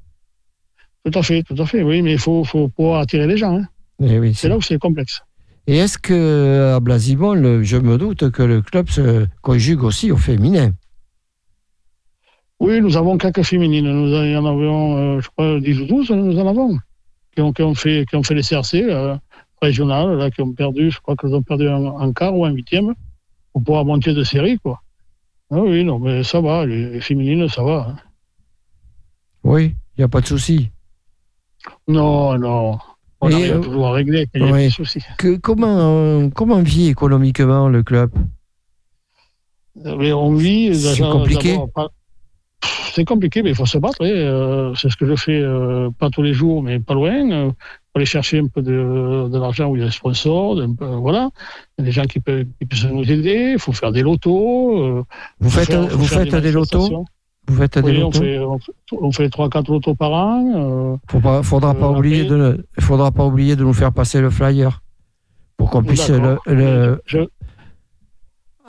[1.04, 1.82] Tout à fait, tout à fait.
[1.82, 3.56] Oui, mais il faut, faut pouvoir attirer les gens.
[3.58, 3.66] hein.
[3.98, 5.20] Oui, C'est là où c'est complexe.
[5.66, 10.10] Et est-ce que à Blasimon, le- je me doute que le club se conjugue aussi
[10.10, 10.72] au féminin?
[12.60, 13.90] Oui, nous avons quelques féminines.
[13.90, 16.78] Nous en avions, euh, je crois, 10 ou 12, nous en avons.
[17.34, 19.16] Qui ont, qui ont, fait, qui ont fait les CRC euh,
[19.60, 22.50] régionales, là, qui ont perdu, je crois qu'ils ont perdu un, un quart ou un
[22.50, 22.94] huitième
[23.52, 24.82] pour pouvoir monter de série, quoi.
[25.50, 27.86] Ah oui, non, mais ça va, les, les féminines, ça va.
[27.90, 27.96] hein.
[29.44, 30.70] Oui, il n'y a pas de souci.
[31.88, 32.78] Non, non.
[33.24, 34.64] On Et, arrive euh, toujours à régler quand il y a oui.
[34.64, 35.00] des soucis.
[35.16, 38.10] Que, comment, euh, comment vit économiquement le club?
[39.76, 40.74] Mais on vit.
[40.74, 41.56] C'est compliqué
[42.94, 43.98] C'est compliqué, mais il faut se battre.
[44.02, 45.42] Euh, C'est ce que je fais,
[45.98, 47.50] pas tous les jours, mais pas loin.
[47.50, 50.60] pour aller chercher un peu de, de l'argent où il y a des sponsors.
[50.78, 51.30] voilà.
[51.78, 53.52] Il y a des gens qui peuvent, qui peuvent nous aider.
[53.54, 55.04] Il faut faire des lotos.
[55.40, 56.78] Vous faites, faire- vous faites des lotos?
[56.78, 57.04] manifestations.
[57.48, 60.98] Vous faites des Oui, fait, on fait, on fait 3-4 lotos par an.
[61.12, 64.30] euh, faudra pas Euh, oublier après- de, faudra pas oublier de nous faire passer le
[64.30, 64.80] flyer
[65.56, 66.42] pour qu'on puisse le, D'accord.
[66.46, 67.18] le- je,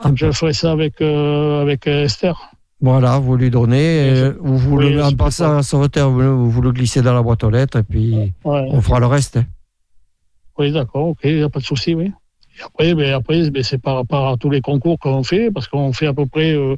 [0.02, 2.50] Ah, je ferai ça avec, euh, avec Esther.
[2.80, 7.00] voilà, vous lui donnez, vous oui, le, en passant à sauveteur, vous, vous le glissez
[7.00, 8.66] dans la boîte aux lettres et puis Ouais.
[8.70, 9.38] on fera le reste.
[10.58, 12.12] Oui, d'accord, ok, il n'y a pas de souci, oui.
[12.58, 15.68] Et après, ben, après ben, c'est par rapport à tous les concours qu'on fait, parce
[15.68, 16.76] qu'on fait à peu près, euh,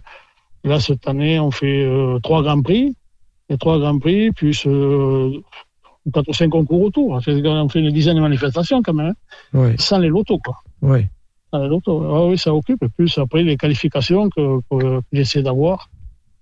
[0.67, 2.95] là, cette année, on fait euh, trois grands prix,
[3.49, 5.33] et trois grands prix, plus euh,
[6.13, 7.11] quatre ou cinq concours autour.
[7.13, 9.15] On fait une dizaine de manifestations quand même,
[9.55, 10.57] hein, sans les lotos, quoi.
[10.83, 11.07] oui.
[11.53, 12.03] Sans les lotos.
[12.05, 14.61] Ah oui, ça occupe, et plus après les qualifications que,
[15.13, 15.89] j'essaie d'avoir,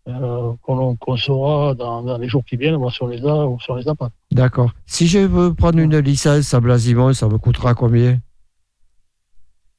[0.08, 3.60] euh, qu'on saura dans, dans les jours qui viennent, voir si on les a ou
[3.60, 4.08] si on les a pas.
[4.32, 4.70] D'accord.
[4.86, 8.18] Si je veux prendre une licence à Blasimon, ça me coûtera combien?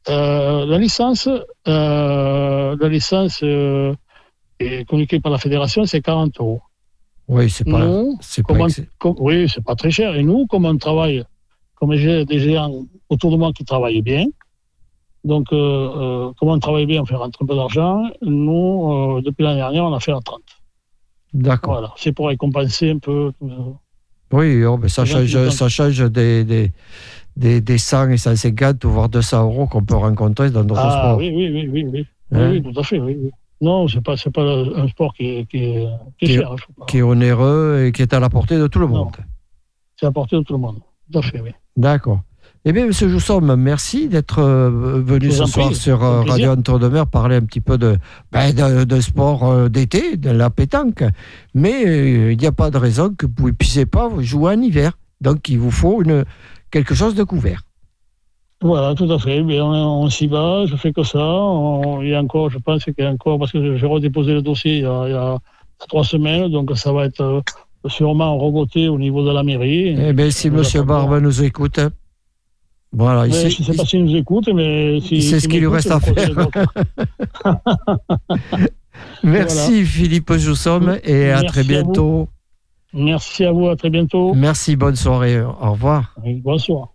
[0.08, 1.28] Euh, la licence,
[1.68, 3.44] euh, la licence
[4.60, 6.62] est communiquée par la fédération, c'est 40 euros.
[7.28, 10.15] Oui, c'est pas, Nous, c'est pas, comment- ex- com- oui, c'est pas très cher.
[10.15, 11.24] Et nous, comme on travaille,
[11.76, 14.26] comme j'ai des géants autour de moi qui travaillent bien,
[15.24, 18.04] donc euh, euh, comme on travaille bien, on fait rentrer un peu d'argent.
[18.22, 20.39] Nous, euh, depuis l'année dernière, on a fait à 30.
[21.34, 21.74] D'accord.
[21.74, 23.32] Voilà, c'est pour récompenser un peu.
[23.41, 23.48] ça.
[24.32, 26.72] Oui, oh, ben ça, change, ça change des, des,
[27.36, 31.18] des, des 100 et 150 voire 200 euros qu'on peut rencontrer dans d'autres Ah sports.
[31.18, 32.06] oui, oui, oui, oui, oui.
[32.32, 33.00] Hein oui, oui, tout à fait.
[33.00, 33.32] Oui, oui.
[33.62, 35.88] Non, c'est pas, c'est pas un sport qui est, qui est,
[36.20, 36.52] qui est Qui est- cher.
[36.52, 36.84] hein.
[36.88, 39.12] Qui est onéreux et qui est à la portée de tout le monde.
[40.00, 40.80] C'est à portée de tout le monde.
[41.12, 41.52] Tout à fait, oui.
[41.78, 42.20] D'accord.
[42.68, 42.91] Eh bien, M.
[42.91, 46.24] Joussom, merci d'être euh, venu ce soir sur euh.
[46.24, 47.98] Radio Entre-deux-Mers parler un petit peu de,
[48.32, 51.04] ben, de, de sport euh, d'été, de la pétanque.
[51.54, 54.62] Mais euh, il n'y a pas de raison que vous ne puissiez pas jouer en
[54.62, 54.98] hiver.
[55.22, 56.26] Donc, il vous faut une,
[56.72, 57.62] quelque chose de couvert.
[58.65, 59.43] Voilà, tout à fait.
[59.43, 59.69] Mais on,
[60.04, 61.19] on s'y va, je fais que ça.
[61.23, 64.34] On- il y a encore, je pense qu'il y a encore, parce que j'ai redéposé
[64.34, 65.38] le dossier il y, a, il y a
[65.88, 67.41] trois semaines, donc ça va être euh,
[67.88, 69.95] sûrement reboté au niveau de la mairie.
[69.99, 70.63] Eh bien, si M.
[70.84, 71.80] Barbe nous écoute,
[72.91, 75.59] voilà, Mais il je ne sais pas s'il nous écoute, mais si, sait ce qu'il
[75.59, 76.16] lui reste à faire.
[79.24, 82.28] Merci Philippe Joussom et à Merci très à bientôt.
[82.93, 84.34] Merci à vous, à très bientôt.
[84.34, 85.41] Merci, bonne soirée.
[85.41, 86.16] Au revoir.
[86.43, 86.95] Bonsoir.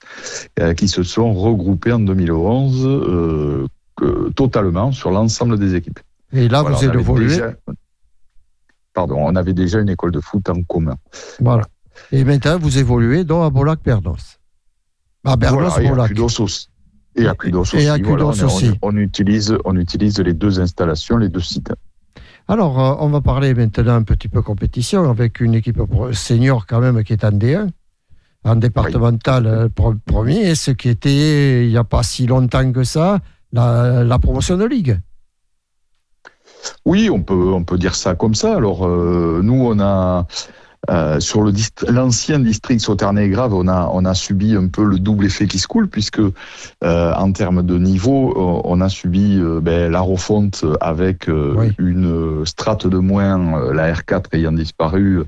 [0.76, 5.98] qui se sont regroupés en 2011 euh, que- totalement sur l'ensemble des équipes.
[6.34, 7.26] Et là, Voilà, vous êtes évolué.
[7.28, 7.54] déjà-
[8.92, 10.96] Pardon, on avait déjà une école de foot en commun.
[11.40, 11.64] Voilà.
[12.12, 14.38] Et maintenant, vous évoluez donc à Bolac Bernos.
[15.24, 16.09] À Bernos Voilà, et à Bolac.
[16.09, 16.68] Kudos aussi.
[17.16, 17.34] Et à à
[17.99, 18.70] voilà, aussi.
[18.82, 21.72] on- on utilise, on utilise les deux installations, les deux sites.
[22.49, 25.80] Alors, euh, on va parler maintenant un petit peu compétition avec une équipe
[26.12, 27.68] senior quand même qui est en D1,
[28.45, 29.68] en départemental euh,
[30.05, 33.20] premier, ce qui était il n'y a pas si longtemps que ça,
[33.53, 35.01] la, la promotion de ligue.
[36.84, 38.57] Oui, on peut, on peut dire ça comme ça.
[38.57, 40.26] Alors, euh, nous, on a,
[40.91, 44.99] Euh, sur le dist- l'ancien district Sauternes-et-Grave, on a, on a subi un peu le
[44.99, 49.39] double effet qui se coule, puisque euh, en termes de niveau, euh, on a subi
[49.41, 51.72] euh, ben, la refonte avec Oui.
[51.78, 55.22] une strate de moins, la R4 ayant disparu.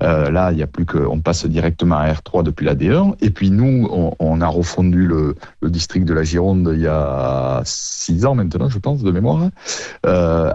[0.00, 3.14] Là, il a plus que, on passe directement à R3 depuis la D1.
[3.20, 6.86] Et puis nous, on, on a refondu le, le district de la Gironde il y
[6.86, 9.48] a six ans maintenant, je pense, de mémoire.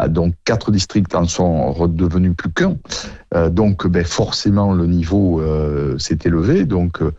[0.09, 2.75] Donc quatre districts en sont redevenus plus qu'un.
[3.49, 6.65] Donc ben, forcément le niveau euh, s'est élevé.
[6.65, 7.11] Donc euh,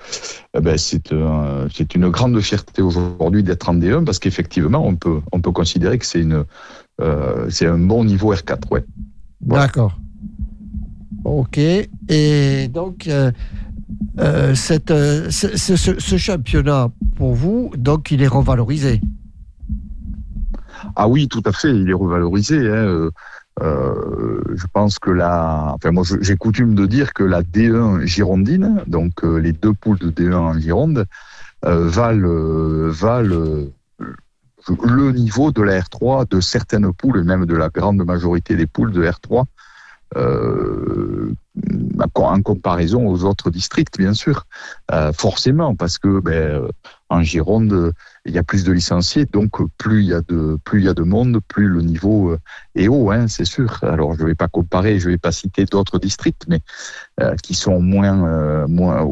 [0.66, 5.20] ben, c'est un- c'est une grande fierté aujourd'hui d'être en D1 parce qu'effectivement on peut
[5.32, 6.24] on peut considérer que c'est
[7.00, 8.58] euh, c'est un bon niveau R4.
[8.70, 8.84] Ouais.
[9.46, 9.66] Voilà.
[9.66, 9.94] D'accord.
[11.24, 11.58] Ok.
[11.58, 13.08] Et donc,
[14.66, 14.90] cette,
[15.38, 19.00] ce, ce- ce- ce championnat, pour vous, donc, il est revalorisé?
[20.96, 22.58] Ah oui, tout à fait, il est revalorisé.
[22.68, 23.10] hein,
[23.62, 28.82] euh, je pense que la, enfin moi j'ai coutume de dire que la D1 girondine,
[28.86, 31.06] donc euh, les deux poules de D1 en Gironde,
[31.64, 33.70] euh, valent,
[34.84, 38.66] le niveau de la R3 de certaines poules, et même de la grande majorité des
[38.66, 39.44] poules de R3,
[40.16, 41.32] euh,
[42.14, 44.46] en comparaison aux autres districts, bien sûr.
[45.14, 46.68] Forcément, parce que ben,
[47.10, 47.92] en Gironde,
[48.24, 50.88] il y a plus de licenciés, donc plus il y a de plus il y
[50.88, 52.38] a de monde, plus le niveau euh,
[52.74, 53.82] est haut, hein, c'est sûr.
[53.82, 56.60] Alors je ne vais pas comparer, je ne vais pas citer d'autres districts, mais
[57.20, 59.06] euh, qui sont moins euh, moins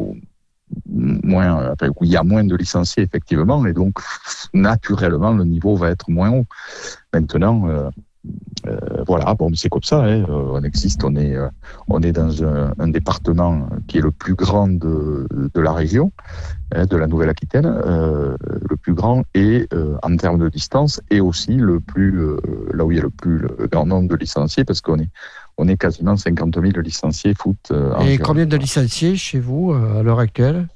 [0.85, 3.99] moins où il y a moins de licenciés effectivement, et donc
[4.53, 6.45] naturellement le niveau va être moins haut.
[7.13, 7.67] Maintenant.
[7.67, 7.89] euh,
[8.67, 10.03] euh, voilà, bon, c'est comme ça.
[10.03, 11.47] hein, euh, on existe, on est, euh,
[11.87, 16.11] on est dans un, un département qui est le plus grand de, de la région,
[16.75, 18.35] hein, de la Nouvelle-Aquitaine, euh,
[18.69, 22.19] le plus grand et euh, en termes de distance et aussi le plus,
[22.73, 25.09] là où il y a le plus le grand nombre de licenciés, parce qu'on est,
[25.57, 27.71] on est quasiment 50 000 licenciés foot.
[27.71, 30.67] en Et combien de licenciés chez vous à l'heure actuelle?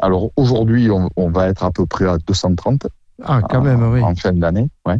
[0.00, 2.86] Alors aujourd'hui, on, on va être à peu près à 230
[3.24, 4.00] Ah, quand même, en, oui.
[4.02, 4.98] en fin d'année, ouais.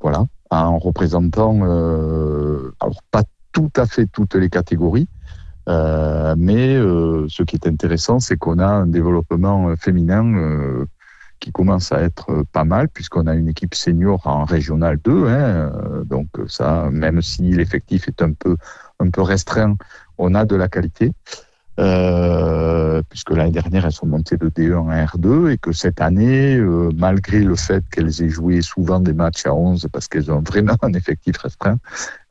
[0.00, 3.22] Voilà, en représentant, euh, alors pas
[3.52, 5.08] tout à fait toutes les catégories,
[5.68, 10.86] euh, mais euh, ce qui est intéressant, c'est qu'on a un développement féminin
[11.38, 15.72] qui commence à être pas mal, puisqu'on a une équipe senior en régional 2, hein,
[16.04, 18.56] donc ça, même si l'effectif est un peu,
[18.98, 19.76] un peu restreint,
[20.18, 21.12] on a de la qualité.
[21.78, 26.56] Euh, puisque l'année dernière elles sont montées de D1 à R2 et que cette année,
[26.56, 30.40] euh, malgré le fait qu'elles aient joué souvent des matchs à 11 parce qu'elles ont
[30.46, 31.78] vraiment un effectif restreint,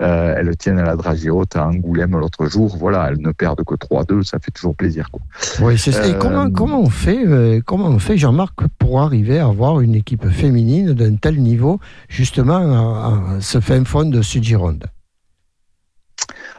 [0.01, 2.75] euh, elles tiennent à la dragée haute à Angoulême l'autre jour.
[2.77, 5.09] Voilà, elles ne perdent que 3-2, ça fait toujours plaisir.
[5.09, 5.21] Quoi.
[5.61, 6.05] Oui, c'est ça.
[6.07, 10.27] Et comment, comment on fait, comment on fait, Jean-Marc, pour arriver à avoir une équipe
[10.29, 14.85] féminine d'un tel niveau, justement, à, à ce fin fond de Sud-Gironde?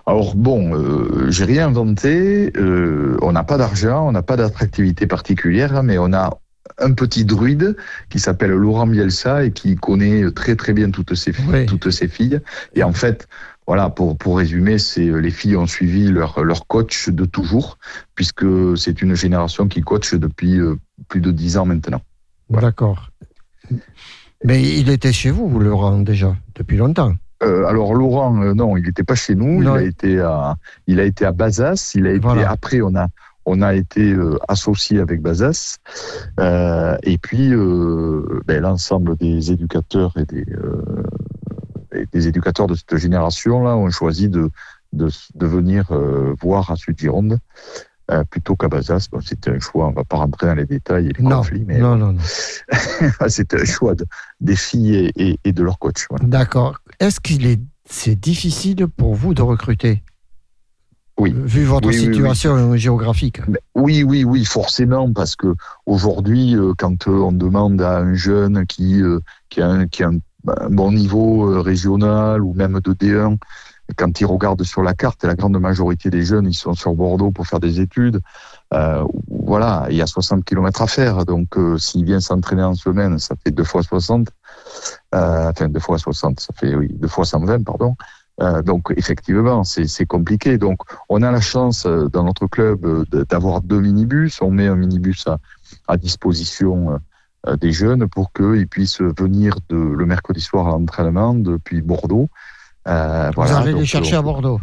[0.07, 2.53] Alors bon, euh, j'ai rien inventé.
[2.57, 6.39] euh, on n'a pas d'argent, on n'a pas d'attractivité particulière, hein, mais on a
[6.79, 7.77] un petit druide
[8.09, 11.67] qui s'appelle Laurent Bielsa et qui connaît très très bien toutes ses filles, Oui.
[11.67, 12.41] toutes ses filles.
[12.75, 13.29] Et en fait,
[13.67, 17.79] voilà, pour pour résumer, c'est euh, les filles ont suivi leur leur coach de toujours,
[18.15, 18.47] puisque
[18.77, 20.59] c'est une génération qui coach depuis
[21.09, 22.01] plus de dix ans maintenant.
[22.49, 23.11] D'accord.
[24.45, 27.15] Mais il était chez vous, Laurent, déjà, depuis longtemps.
[27.43, 29.63] Euh, alors Laurent, euh, non, il n'était pas chez nous.
[29.63, 29.77] Non.
[29.77, 31.93] Il a été à, il a été à Bazas.
[31.95, 32.51] Il a été Voilà.
[32.51, 33.07] après on a,
[33.47, 35.79] on a été euh, associé avec Bazas.
[36.39, 41.03] Euh, et puis euh, ben, l'ensemble des éducateurs et des, euh,
[41.95, 44.51] et des éducateurs de cette génération là ont choisi de
[44.93, 47.39] de, de venir euh, voir à Sud-Gironde.
[48.11, 49.87] euh, plutôt qu'à Bazas, bon, c'était un choix.
[49.87, 52.21] On va pas rentrer dans les détails et les Non, conflits, mais non, non, non.
[53.29, 54.05] c'était un choix de-
[54.41, 56.07] des filles et, et- et de leur coach.
[56.11, 56.25] voilà.
[56.27, 56.80] D'accord.
[57.01, 60.03] Est-ce qu'il est, c'est difficile pour vous de recruter?
[61.19, 61.35] Oui.
[61.37, 62.13] Vu votre Oui, oui, oui.
[62.15, 63.41] situation géographique.
[63.75, 65.55] Oui, oui, oui, forcément, parce que
[65.87, 69.21] aujourd'hui, euh, quand euh, on demande à un jeune qui, euh,
[69.51, 73.37] qui a, un, qui a un, un bon niveau régional ou même de D1,
[73.97, 77.33] quand il regarde sur la carte, la grande majorité des jeunes, ils sont sur Bordeaux
[77.33, 78.21] pour faire des études.
[78.73, 82.75] Euh, voilà, il y a 60 km à faire, donc euh, s'il vient s'entraîner en
[82.75, 84.29] semaine, ça fait deux fois 60.
[85.15, 87.97] Euh, enfin, deux fois 60, ça fait oui, deux fois 120, pardon.
[88.41, 90.57] Euh, donc effectivement, c'est c'est compliqué.
[90.57, 94.41] Donc on a la chance euh, dans notre club euh, d'avoir deux minibus.
[94.41, 95.39] On met un minibus à,
[95.89, 96.99] à disposition
[97.47, 102.29] euh, des jeunes pour qu'ils puissent venir de, le mercredi soir à l'entraînement depuis Bordeaux.
[102.89, 104.61] Euh, vous voilà, allez les donc, chercher on- à Bordeaux.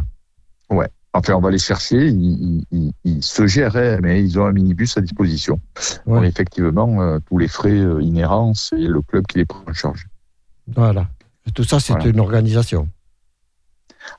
[1.14, 2.08] Enfin, on va les chercher.
[2.08, 5.58] Ils, ils- ils- ils se gèrent, mais ils ont un minibus à disposition.
[6.06, 6.28] Ouais.
[6.28, 10.06] Effectivement, euh, tous les frais euh, inhérents, c'est le club qui les prend en charge.
[10.74, 11.08] Voilà.
[11.54, 12.08] Tout ça, c'est Voilà.
[12.10, 12.88] une organisation.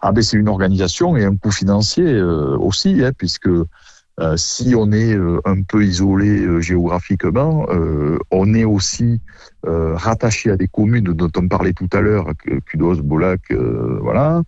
[0.02, 3.50] Ah ben c'est une organisation et un coût financier aussi, hein, puisque
[4.20, 7.68] euh, si on est euh, un peu isolé euh, géographiquement,
[8.32, 9.22] on est aussi
[9.64, 12.28] rattaché à des communes dont on parlait tout à l'heure,
[12.66, 14.42] Kudos, Bolac, voilà,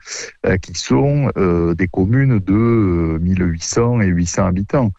[0.61, 4.91] qui sont des communes de 1800 et 800 habitants.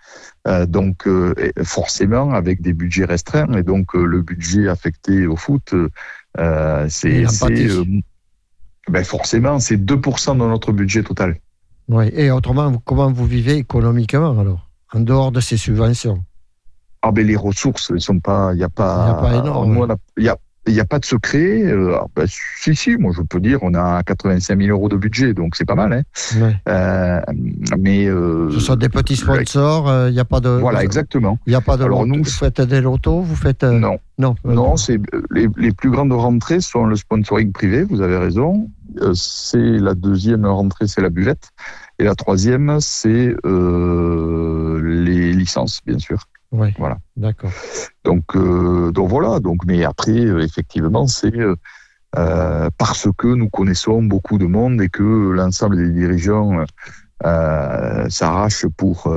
[0.66, 1.08] donc
[1.64, 5.74] forcément avec des budgets restreints et donc le budget affecté au foot,
[6.88, 7.24] c'est
[8.88, 11.38] ben forcément c'est 2% de notre budget total.
[11.88, 16.24] Oui, et autrement, comment vous vivez économiquement alors, en dehors de ces subventions?
[17.02, 19.44] Ah ben les ressources, elles sont pas, il n'y a pas, il n'y a pas
[19.44, 19.96] énorme.
[20.16, 20.36] Il y a,
[20.68, 21.62] il n'y a pas de secret.
[21.64, 25.34] Euh, ben, si, si, moi je peux dire, on a 85 000 euros de budget,
[25.34, 25.92] donc c'est pas mal.
[25.92, 26.52] Hein.
[26.68, 27.20] Euh,
[27.78, 30.08] mais euh, ce sont des petits sponsors.
[30.08, 30.50] Il n'y a pas de.
[30.50, 31.38] Voilà, exactement.
[31.46, 31.84] Il n'y a pas de.
[31.84, 33.64] Alors nous, vous faites des lotos, vous faites.
[33.64, 33.98] Non.
[34.18, 34.36] Non.
[34.44, 37.82] Non, c'est les, les, plus grandes rentrées sont le sponsoring privé.
[37.82, 38.70] Vous avez raison.
[39.14, 41.50] C'est la deuxième rentrée, c'est la buvette,
[41.98, 46.26] et la troisième, c'est les licences, bien sûr.
[46.52, 46.68] Oui.
[46.78, 46.98] Voilà.
[47.16, 47.50] D'accord.
[48.04, 49.40] Donc, euh, donc voilà.
[49.40, 54.90] Donc, mais après, euh, effectivement, c'est euh, parce que nous connaissons beaucoup de monde et
[54.90, 56.64] que l'ensemble des dirigeants
[58.08, 59.12] s'arrachent pour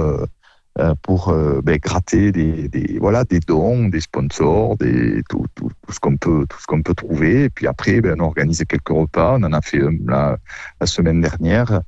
[1.01, 5.99] pour ben, gratter des, des, voilà des dons, des sponsors, des tout, tout, tout ce
[5.99, 7.45] qu'on peut tout ce qu'on peut trouver.
[7.45, 9.37] Et puis après, ben, on organise quelques repas.
[9.39, 10.37] On en a fait la,
[10.79, 11.81] la semaine dernière.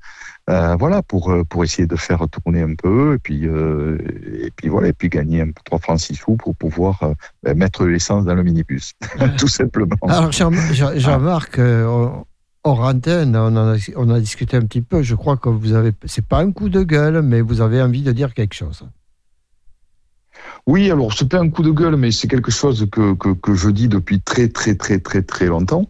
[0.49, 3.97] Euh, voilà, pour, euh, pour essayer de faire tourner un peu, et puis, euh,
[4.41, 7.01] et puis voilà, et puis gagner un peu 3 francs 6 sous pour pouvoir
[7.43, 8.93] ben, mettre l'essence dans le minibus,
[9.38, 9.97] tout simplement.
[10.03, 11.59] Alors, Jean-Marc,
[12.68, 16.39] hors antenne, on, a, discuté un petit peu, je crois que vous avez, c'est pas
[16.39, 18.84] un coup de gueule, mais vous avez envie de dire quelque chose.
[20.65, 23.15] Oui, alors c'est pas un coup de gueule, mais c'est quelque chose que,
[23.53, 25.89] je dis depuis très très très très très longtemps.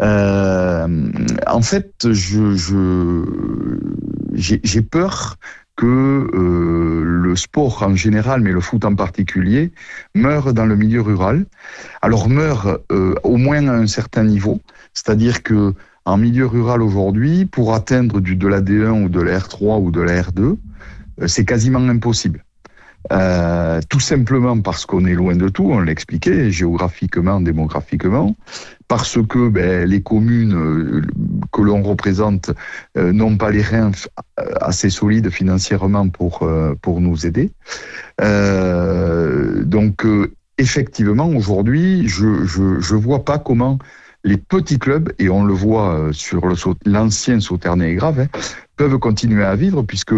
[0.00, 1.10] Euh,
[1.46, 2.06] en fait,
[4.34, 5.36] j'ai peur
[5.76, 9.72] que euh, le sport en général, mais le foot en particulier,
[10.14, 11.46] meure dans le milieu rural.
[12.00, 14.60] Alors meurt euh, au moins à un certain niveau,
[14.92, 15.74] c'est-à-dire que
[16.06, 19.90] en milieu rural aujourd'hui, pour atteindre du, de la D1 ou de la R3 ou
[19.90, 22.44] de la R2, euh, c'est quasiment impossible.
[23.12, 28.34] Euh, tout simplement parce qu'on est loin de tout, on l'expliquait, géographiquement, démographiquement,
[28.88, 31.02] parce que ben, les communes euh,
[31.52, 32.50] que l'on représente
[32.96, 33.90] n'ont pas les reins
[34.60, 36.46] assez solides financièrement pour,
[37.00, 37.52] nous aider.
[38.18, 40.06] donc,
[40.56, 43.78] effectivement, aujourd'hui, je ne vois pas comment
[44.24, 46.42] les petits clubs, et on le voit sur
[46.86, 48.38] l'ancien Sauternet grave, hein,
[48.76, 50.14] peuvent continuer à vivre, puisque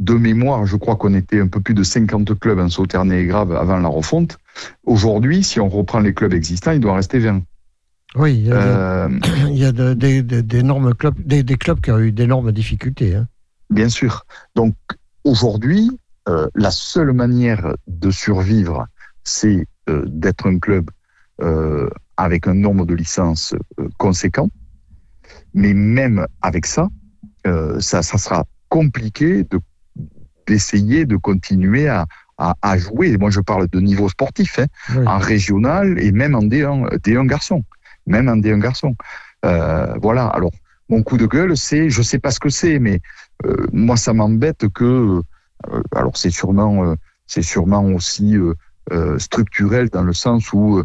[0.00, 3.26] de mémoire, je crois qu'on était un peu plus de 50 clubs en Sauternet et
[3.26, 4.38] Grave avant la refonte.
[4.84, 7.42] Aujourd'hui, si on reprend les clubs existants, il doit en rester 20.
[8.16, 9.94] Oui, il y a, euh,
[10.42, 13.14] d'énormes clubs, des, clubs qui ont eu d'énormes difficultés.
[13.14, 13.28] Hein.
[13.68, 14.24] Bien sûr.
[14.56, 14.74] Donc
[15.22, 15.90] aujourd'hui,
[16.28, 18.86] euh, la seule manière de survivre,
[19.22, 20.90] c'est euh, d'être un club
[22.16, 23.54] avec un nombre de licences
[23.98, 24.50] conséquent.
[25.54, 26.88] Mais même avec ça,
[27.44, 29.60] ça, ça sera compliqué de
[30.46, 32.06] d'essayer de continuer à,
[32.40, 33.16] à, jouer.
[33.18, 37.62] Moi, je parle de niveau sportif, hein, en régional et même en D1, D1 garçon.
[38.06, 38.96] Même en D1 garçon.
[39.44, 40.26] Euh, voilà.
[40.26, 40.52] Alors,
[40.88, 43.00] mon coup de gueule, c'est, je sais pas ce que c'est, mais
[43.46, 44.84] euh, moi, ça m'embête que,
[45.70, 48.36] euh, alors c'est sûrement, c'est sûrement aussi
[49.18, 50.82] structurel dans le sens où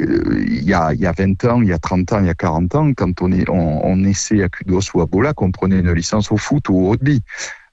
[0.00, 2.30] il y, a, il y a 20 ans, il y a 30 ans, il y
[2.30, 5.50] a 40 ans, quand on, est, on, on essaie à Kudos ou à Bola, on
[5.50, 7.20] prenait une licence au foot ou au rugby.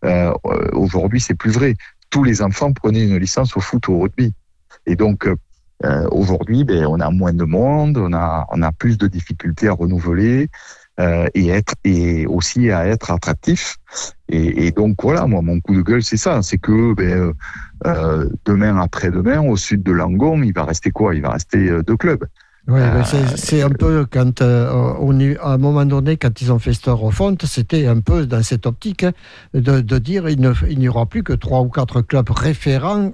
[0.06, 0.34] Euh,
[0.74, 1.76] Aujourd'hui, c'est plus vrai.
[2.10, 4.34] Tous les enfants prenaient une licence au foot ou au rugby.
[4.86, 9.68] Et donc, euh, aujourd'hui, ben, on a moins de monde, on a plus de difficultés
[9.68, 10.50] à renouveler
[11.00, 13.78] euh, et être et aussi à être attractif.
[14.28, 17.34] Et, et, donc voilà, moi, mon coup de gueule, c'est ça, c'est que ben,
[17.86, 21.16] euh, demain après-demain, au sud de Langon, il va rester quoi?
[21.16, 22.26] Il va rester euh, deux clubs.
[22.68, 23.04] Oui, euh,
[23.36, 27.46] c'est un peu quand, euh, à un moment donné, quand ils ont fait cette refonte,
[27.46, 29.14] c'était un peu dans cette optique hein,
[29.56, 33.12] de, de dire il n'y aura plus que trois ou quatre clubs référents.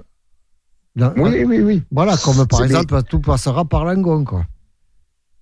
[0.96, 1.82] oui, oui, oui.
[1.90, 4.44] Voilà, comme par exemple, tout passera par Langon, quoi.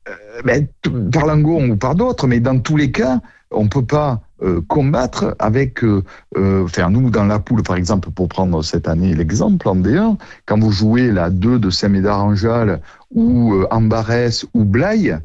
[0.08, 0.66] Euh, ben,
[1.10, 4.60] par Langon ou par d'autres, mais dans tous les cas, on ne peut pas euh,
[4.66, 6.02] combattre avec, euh,
[6.36, 10.58] euh, nous dans la poule par exemple, pour prendre cette année l'exemple en D1, quand
[10.58, 12.80] vous jouez la 2 de Saint-Médard-en-Jalles
[13.14, 15.16] ou Ambarès ou Blaye,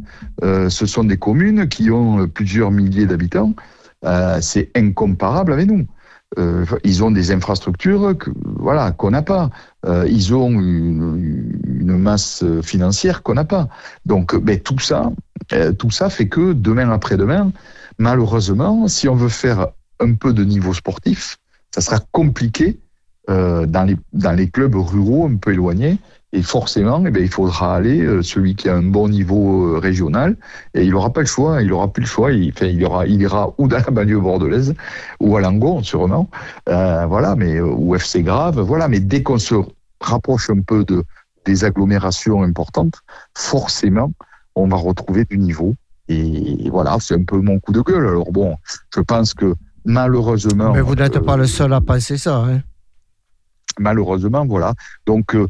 [0.43, 3.53] ce sont des communes qui ont plusieurs milliers d'habitants,
[4.41, 5.87] c'est incomparable avec nous.
[6.37, 8.13] Euh, ils ont des infrastructures
[8.43, 9.49] voilà qu'on n'a pas.
[9.85, 13.67] Euh, ils ont une, une, masse financière qu'on n'a pas.
[14.05, 15.11] Donc, ben, tout ça,
[15.53, 17.51] Euh, tout ça fait que demain après-demain,
[17.97, 19.69] malheureusement, si on veut faire
[19.99, 21.37] un peu de niveau sportif,
[21.73, 22.79] ça sera compliqué
[23.29, 25.97] euh, dans, les, dans les clubs ruraux un peu éloignés.
[26.31, 29.79] Et forcément, eh bien, il faudra aller euh, celui qui a un bon niveau euh,
[29.79, 30.37] régional,
[30.75, 33.07] et il n'aura pas le choix, il n'aura plus le choix, il, enfin, il, aura,
[33.07, 34.75] il ira ou dans la banlieue bordelaise,
[35.19, 36.29] ou à Langon, sûrement,
[36.69, 39.55] euh, voilà, mais, ou FC Grave, voilà, mais dès qu'on se
[40.01, 41.03] rapproche un peu de,
[41.45, 43.01] des agglomérations importantes,
[43.35, 44.11] forcément,
[44.53, 45.73] on va retrouver du niveau.
[46.09, 48.07] Et voilà, c'est un peu mon coup de gueule.
[48.07, 48.55] Alors bon,
[48.95, 49.55] je pense que
[49.85, 50.73] malheureusement.
[50.73, 52.37] Mais vous n'êtes pas le seul à penser ça.
[52.37, 52.61] Hein.
[53.79, 54.73] Malheureusement, voilà.
[55.05, 55.47] Donc, euh,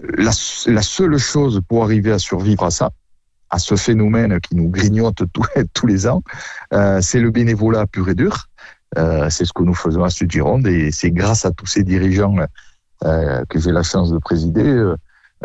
[0.00, 2.90] la, seule chose pour arriver à survivre à ça,
[3.50, 5.22] à ce phénomène qui nous grignote
[5.74, 6.22] tous, les ans,
[6.72, 8.46] euh, c'est le bénévolat pur et dur.
[8.98, 12.36] Euh, c'est ce que nous faisons à Sud-Gironde et c'est grâce à tous ces dirigeants
[13.02, 14.94] que j'ai la chance de présider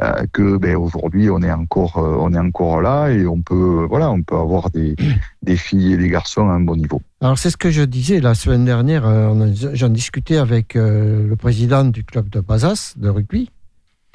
[0.02, 3.86] euh, que ben, aujourd'hui on est encore euh, on est encore là et on peut
[3.90, 4.96] voilà on peut avoir des,
[5.42, 7.02] des filles et des garçons à un bon niveau.
[7.22, 11.86] Alors c'est ce que je disais la semaine dernière, euh, j'en discutais avec le président
[11.86, 13.50] du club de Bazas de rugby,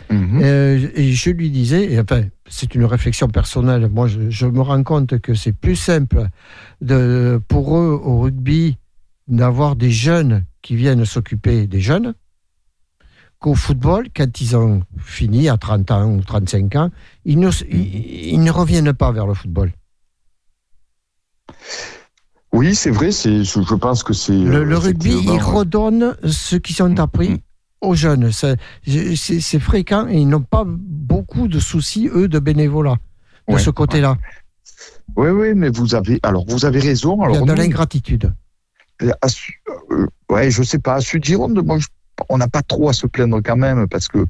[0.08, 0.42] Mhm.
[0.42, 4.82] Et je lui disais, et enfin, c'est une réflexion personnelle, moi je, je me rends
[4.82, 6.26] compte que c'est plus simple
[6.80, 8.78] de, pour eux au rugby
[9.28, 12.14] d'avoir des jeunes qui viennent s'occuper des jeunes
[13.40, 16.90] qu'au football, quand ils ont fini à 30 ans ou 35 ans,
[17.24, 19.72] ils ne, ils, ils ne reviennent pas vers le football.
[22.52, 23.12] Oui, c'est vrai.
[23.12, 27.30] C'est je, pense que c'est Le, euh, le rugby, il redonne ce qui sont appris
[27.30, 27.38] Mhm.
[27.80, 28.30] aux jeunes.
[28.32, 32.96] C'est fréquent et ils n'ont pas beaucoup de soucis, eux, de bénévolat
[33.48, 34.16] de Ouais, ce côté-là.
[35.16, 37.16] Oui, oui, mais vous avez alors vous avez raison.
[37.16, 38.32] Il y a Alors de l'ingratitude.
[39.26, 39.62] Su-
[39.92, 40.94] euh, ouais, je sais pas.
[40.96, 41.86] À Sud-Gironde, moi, je-
[42.28, 44.26] on n'a pas trop à se plaindre quand même parce que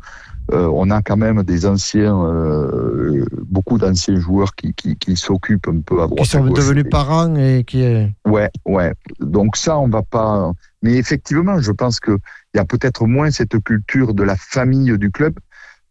[0.52, 5.68] euh, on a quand même des anciens, euh, beaucoup d'anciens joueurs qui, qui, qui s'occupent
[5.68, 6.24] un peu à droite.
[6.24, 6.58] Qui sont gauche.
[6.58, 7.84] devenus parents et qui.
[8.26, 8.92] Ouais, ouais.
[9.20, 10.50] Donc ça, on va pas.
[10.82, 12.18] Mais effectivement, je pense que
[12.52, 15.34] il y a peut-être moins cette culture de la famille du club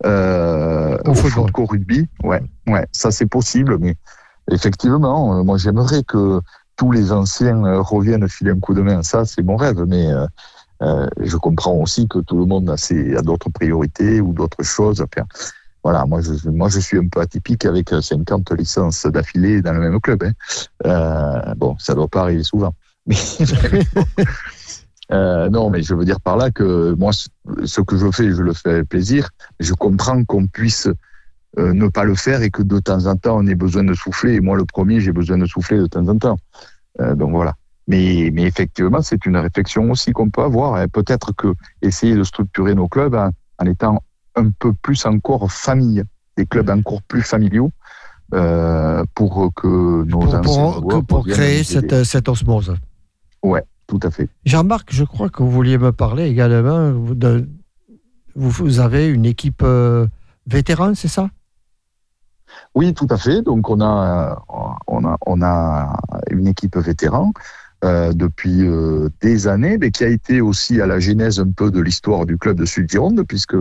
[0.05, 1.43] euh, Au au football.
[1.43, 2.07] foot qu'au rugby.
[2.23, 2.85] Ouais, ouais.
[2.91, 3.95] Ça c'est possible, mais
[4.51, 6.41] effectivement, euh, moi j'aimerais que
[6.75, 9.03] tous les anciens reviennent filer un coup de main.
[9.03, 10.07] Ça, c'est mon rêve, mais
[10.81, 15.03] euh, je comprends aussi que tout le monde a, d'autres priorités ou d'autres choses.
[15.83, 20.23] Voilà, moi je, suis un peu atypique avec 50 licences d'affilée dans le même club.
[20.23, 20.31] Hein.
[20.85, 22.73] Euh, bon, ça doit pas arriver souvent.
[25.11, 28.43] Euh, non, mais je veux dire par là que moi, ce- que je fais, je
[28.43, 29.29] le fais avec plaisir.
[29.59, 30.87] Je comprends qu'on puisse
[31.57, 34.35] ne pas le faire et que de temps en temps, on ait besoin de souffler.
[34.35, 36.37] Et moi, le premier, j'ai besoin de souffler de temps en temps.
[36.99, 37.55] Donc voilà.
[37.89, 40.75] Mais, mais effectivement, c'est une réflexion aussi qu'on peut avoir.
[40.75, 40.87] hein.
[40.87, 44.01] Peut-être que essayer de structurer nos clubs en, en étant
[44.35, 46.03] un peu plus encore famille,
[46.37, 47.71] des clubs encore plus familiaux,
[48.35, 52.75] euh, pour que nos Pour, anciens pour- joueurs que pour reviennent créer cette, cette osmose.
[53.87, 54.29] Tout à fait.
[54.45, 56.91] Jean-Marc, je crois que vous vouliez me parler également.
[56.91, 57.49] vous- De,
[58.35, 60.05] vous, vous avez une équipe euh,
[60.45, 61.27] vétéran, c'est ça?
[62.75, 63.41] Oui, tout à fait.
[63.41, 64.43] Donc on a,
[64.87, 65.97] on a, on a
[66.29, 67.33] une équipe vétéran
[67.85, 71.71] euh, depuis euh, des années, mais qui a été aussi à la genèse un peu
[71.71, 73.55] de l'histoire du club de Sud-Gironde, puisque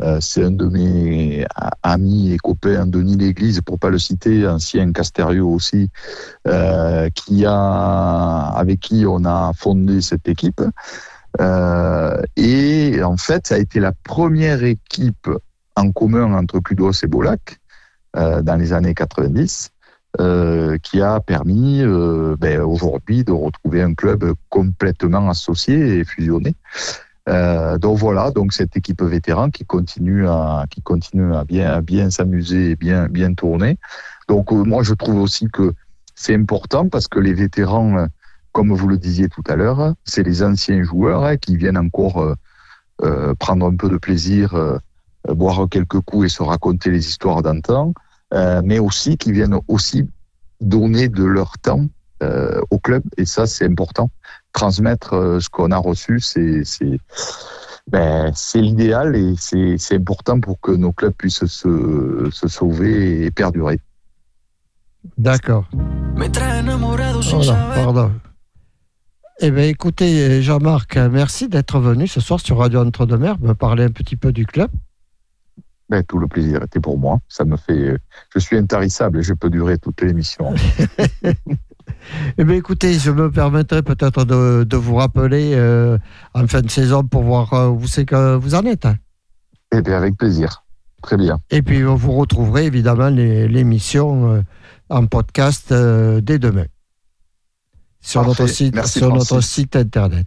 [0.00, 1.46] euh, c'est un de mes
[1.82, 5.90] amis et copains, Denis L'Église, pour pas le citer, ancien Casterio aussi,
[6.48, 10.62] euh, qui a, avec qui on a fondé cette équipe.
[11.40, 15.28] Euh, et en fait, ça a été la première équipe
[15.76, 17.58] en commun entre Cudos et Bolac
[18.16, 19.70] euh, dans les années 90,
[20.20, 26.54] euh, qui a permis euh, ben, aujourd'hui de retrouver un club complètement associé et fusionné.
[27.30, 32.10] Euh, donc voilà, donc cette équipe vétéran qui continue à qui continue à bien bien
[32.10, 33.78] s'amuser et bien bien tourner.
[34.28, 35.72] Donc moi je trouve aussi que
[36.14, 38.06] c'est important parce que les vétérans,
[38.52, 42.36] comme vous le disiez tout à l'heure, c'est les anciens joueurs hein, qui viennent encore
[43.38, 44.78] prendre un peu de plaisir,
[45.26, 47.94] boire quelques coups et se raconter les histoires d'antan,
[48.32, 50.08] euh, mais aussi qui viennent aussi
[50.60, 51.86] donner de leur temps
[52.22, 54.10] euh, au club et ça c'est important.
[54.52, 56.98] Transmettre euh, ce qu'on a reçu, c'est c'est
[57.90, 63.24] ben, c'est l'idéal et c'est c'est important pour que nos clubs puissent se, se sauver
[63.24, 63.80] et perdurer.
[65.18, 65.68] D'accord.
[67.44, 68.12] Voilà, pardon.
[69.40, 73.90] Eh bien, écoutez, Jean-Marc, merci d'être venu ce soir sur Radio Entre-deux-Mers me parler un
[73.90, 74.70] petit peu du club.
[76.08, 77.20] Tout le plaisir était pour moi.
[77.28, 77.98] Ça me fait.
[78.34, 80.54] Je suis intarissable et je peux durer toute l'émission.
[82.38, 85.98] eh bien, écoutez, je me permettrai peut-être de, vous rappeler euh,
[86.34, 88.86] en fin de saison pour voir euh, où c'est que vous en êtes.
[88.86, 88.96] Hein.
[89.72, 90.64] Eh bien, avec plaisir.
[91.02, 91.40] Très bien.
[91.50, 94.42] Et puis, vous retrouverez évidemment l'émission euh,
[94.88, 96.66] en podcast dès demain
[98.00, 100.26] sur, notre site internet.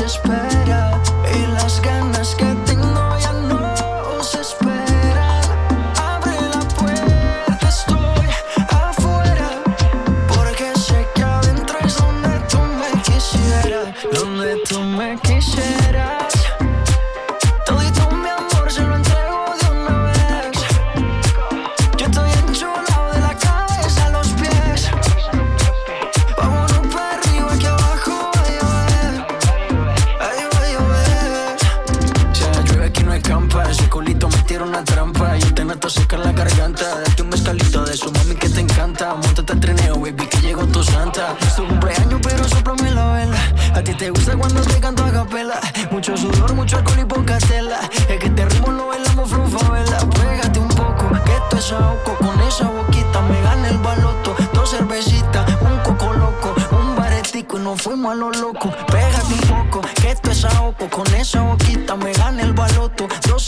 [0.00, 0.98] desespera
[1.34, 1.99] y las ganas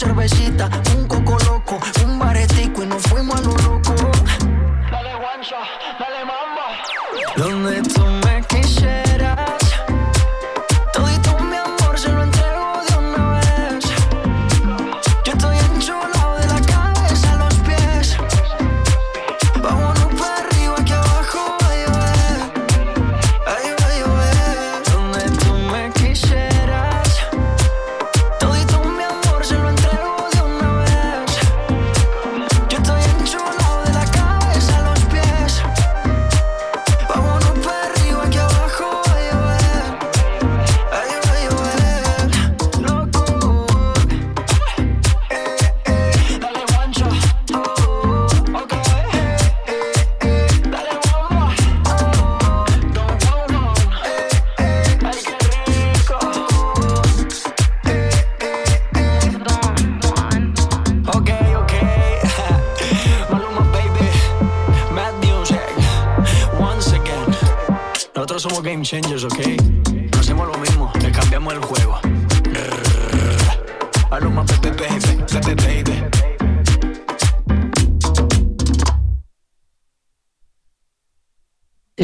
[0.03, 0.69] cervecita,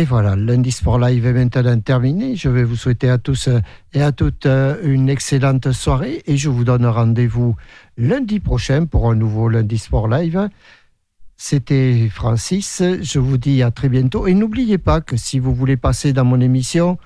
[0.09, 2.35] voilà, lundi Sport Live est maintenant terminé.
[2.35, 3.59] Je vais vous souhaiter à tous euh,
[3.93, 7.55] et à toutes euh, une excellente soirée et je vous donne rendez-vous
[7.95, 10.49] lundi prochain pour un nouveau lundi Sport Live.
[11.37, 15.77] C'était Francis, je vous dis à très bientôt et n'oubliez pas que si vous voulez
[15.77, 16.97] passer dans mon émission,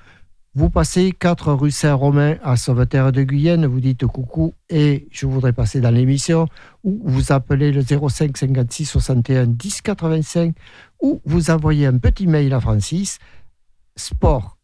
[0.56, 5.52] vous passez 4 rue Saint-Romain à Sauveterre de Guyenne, vous dites coucou et je voudrais
[5.52, 6.46] passer dans l'émission,
[6.84, 10.54] ou vous appelez le 05 56 61 10 85,
[11.02, 13.18] ou vous envoyez un petit mail à Francis,
[13.96, 14.56] sport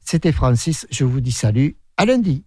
[0.00, 2.44] C'était Francis, je vous dis salut, à lundi.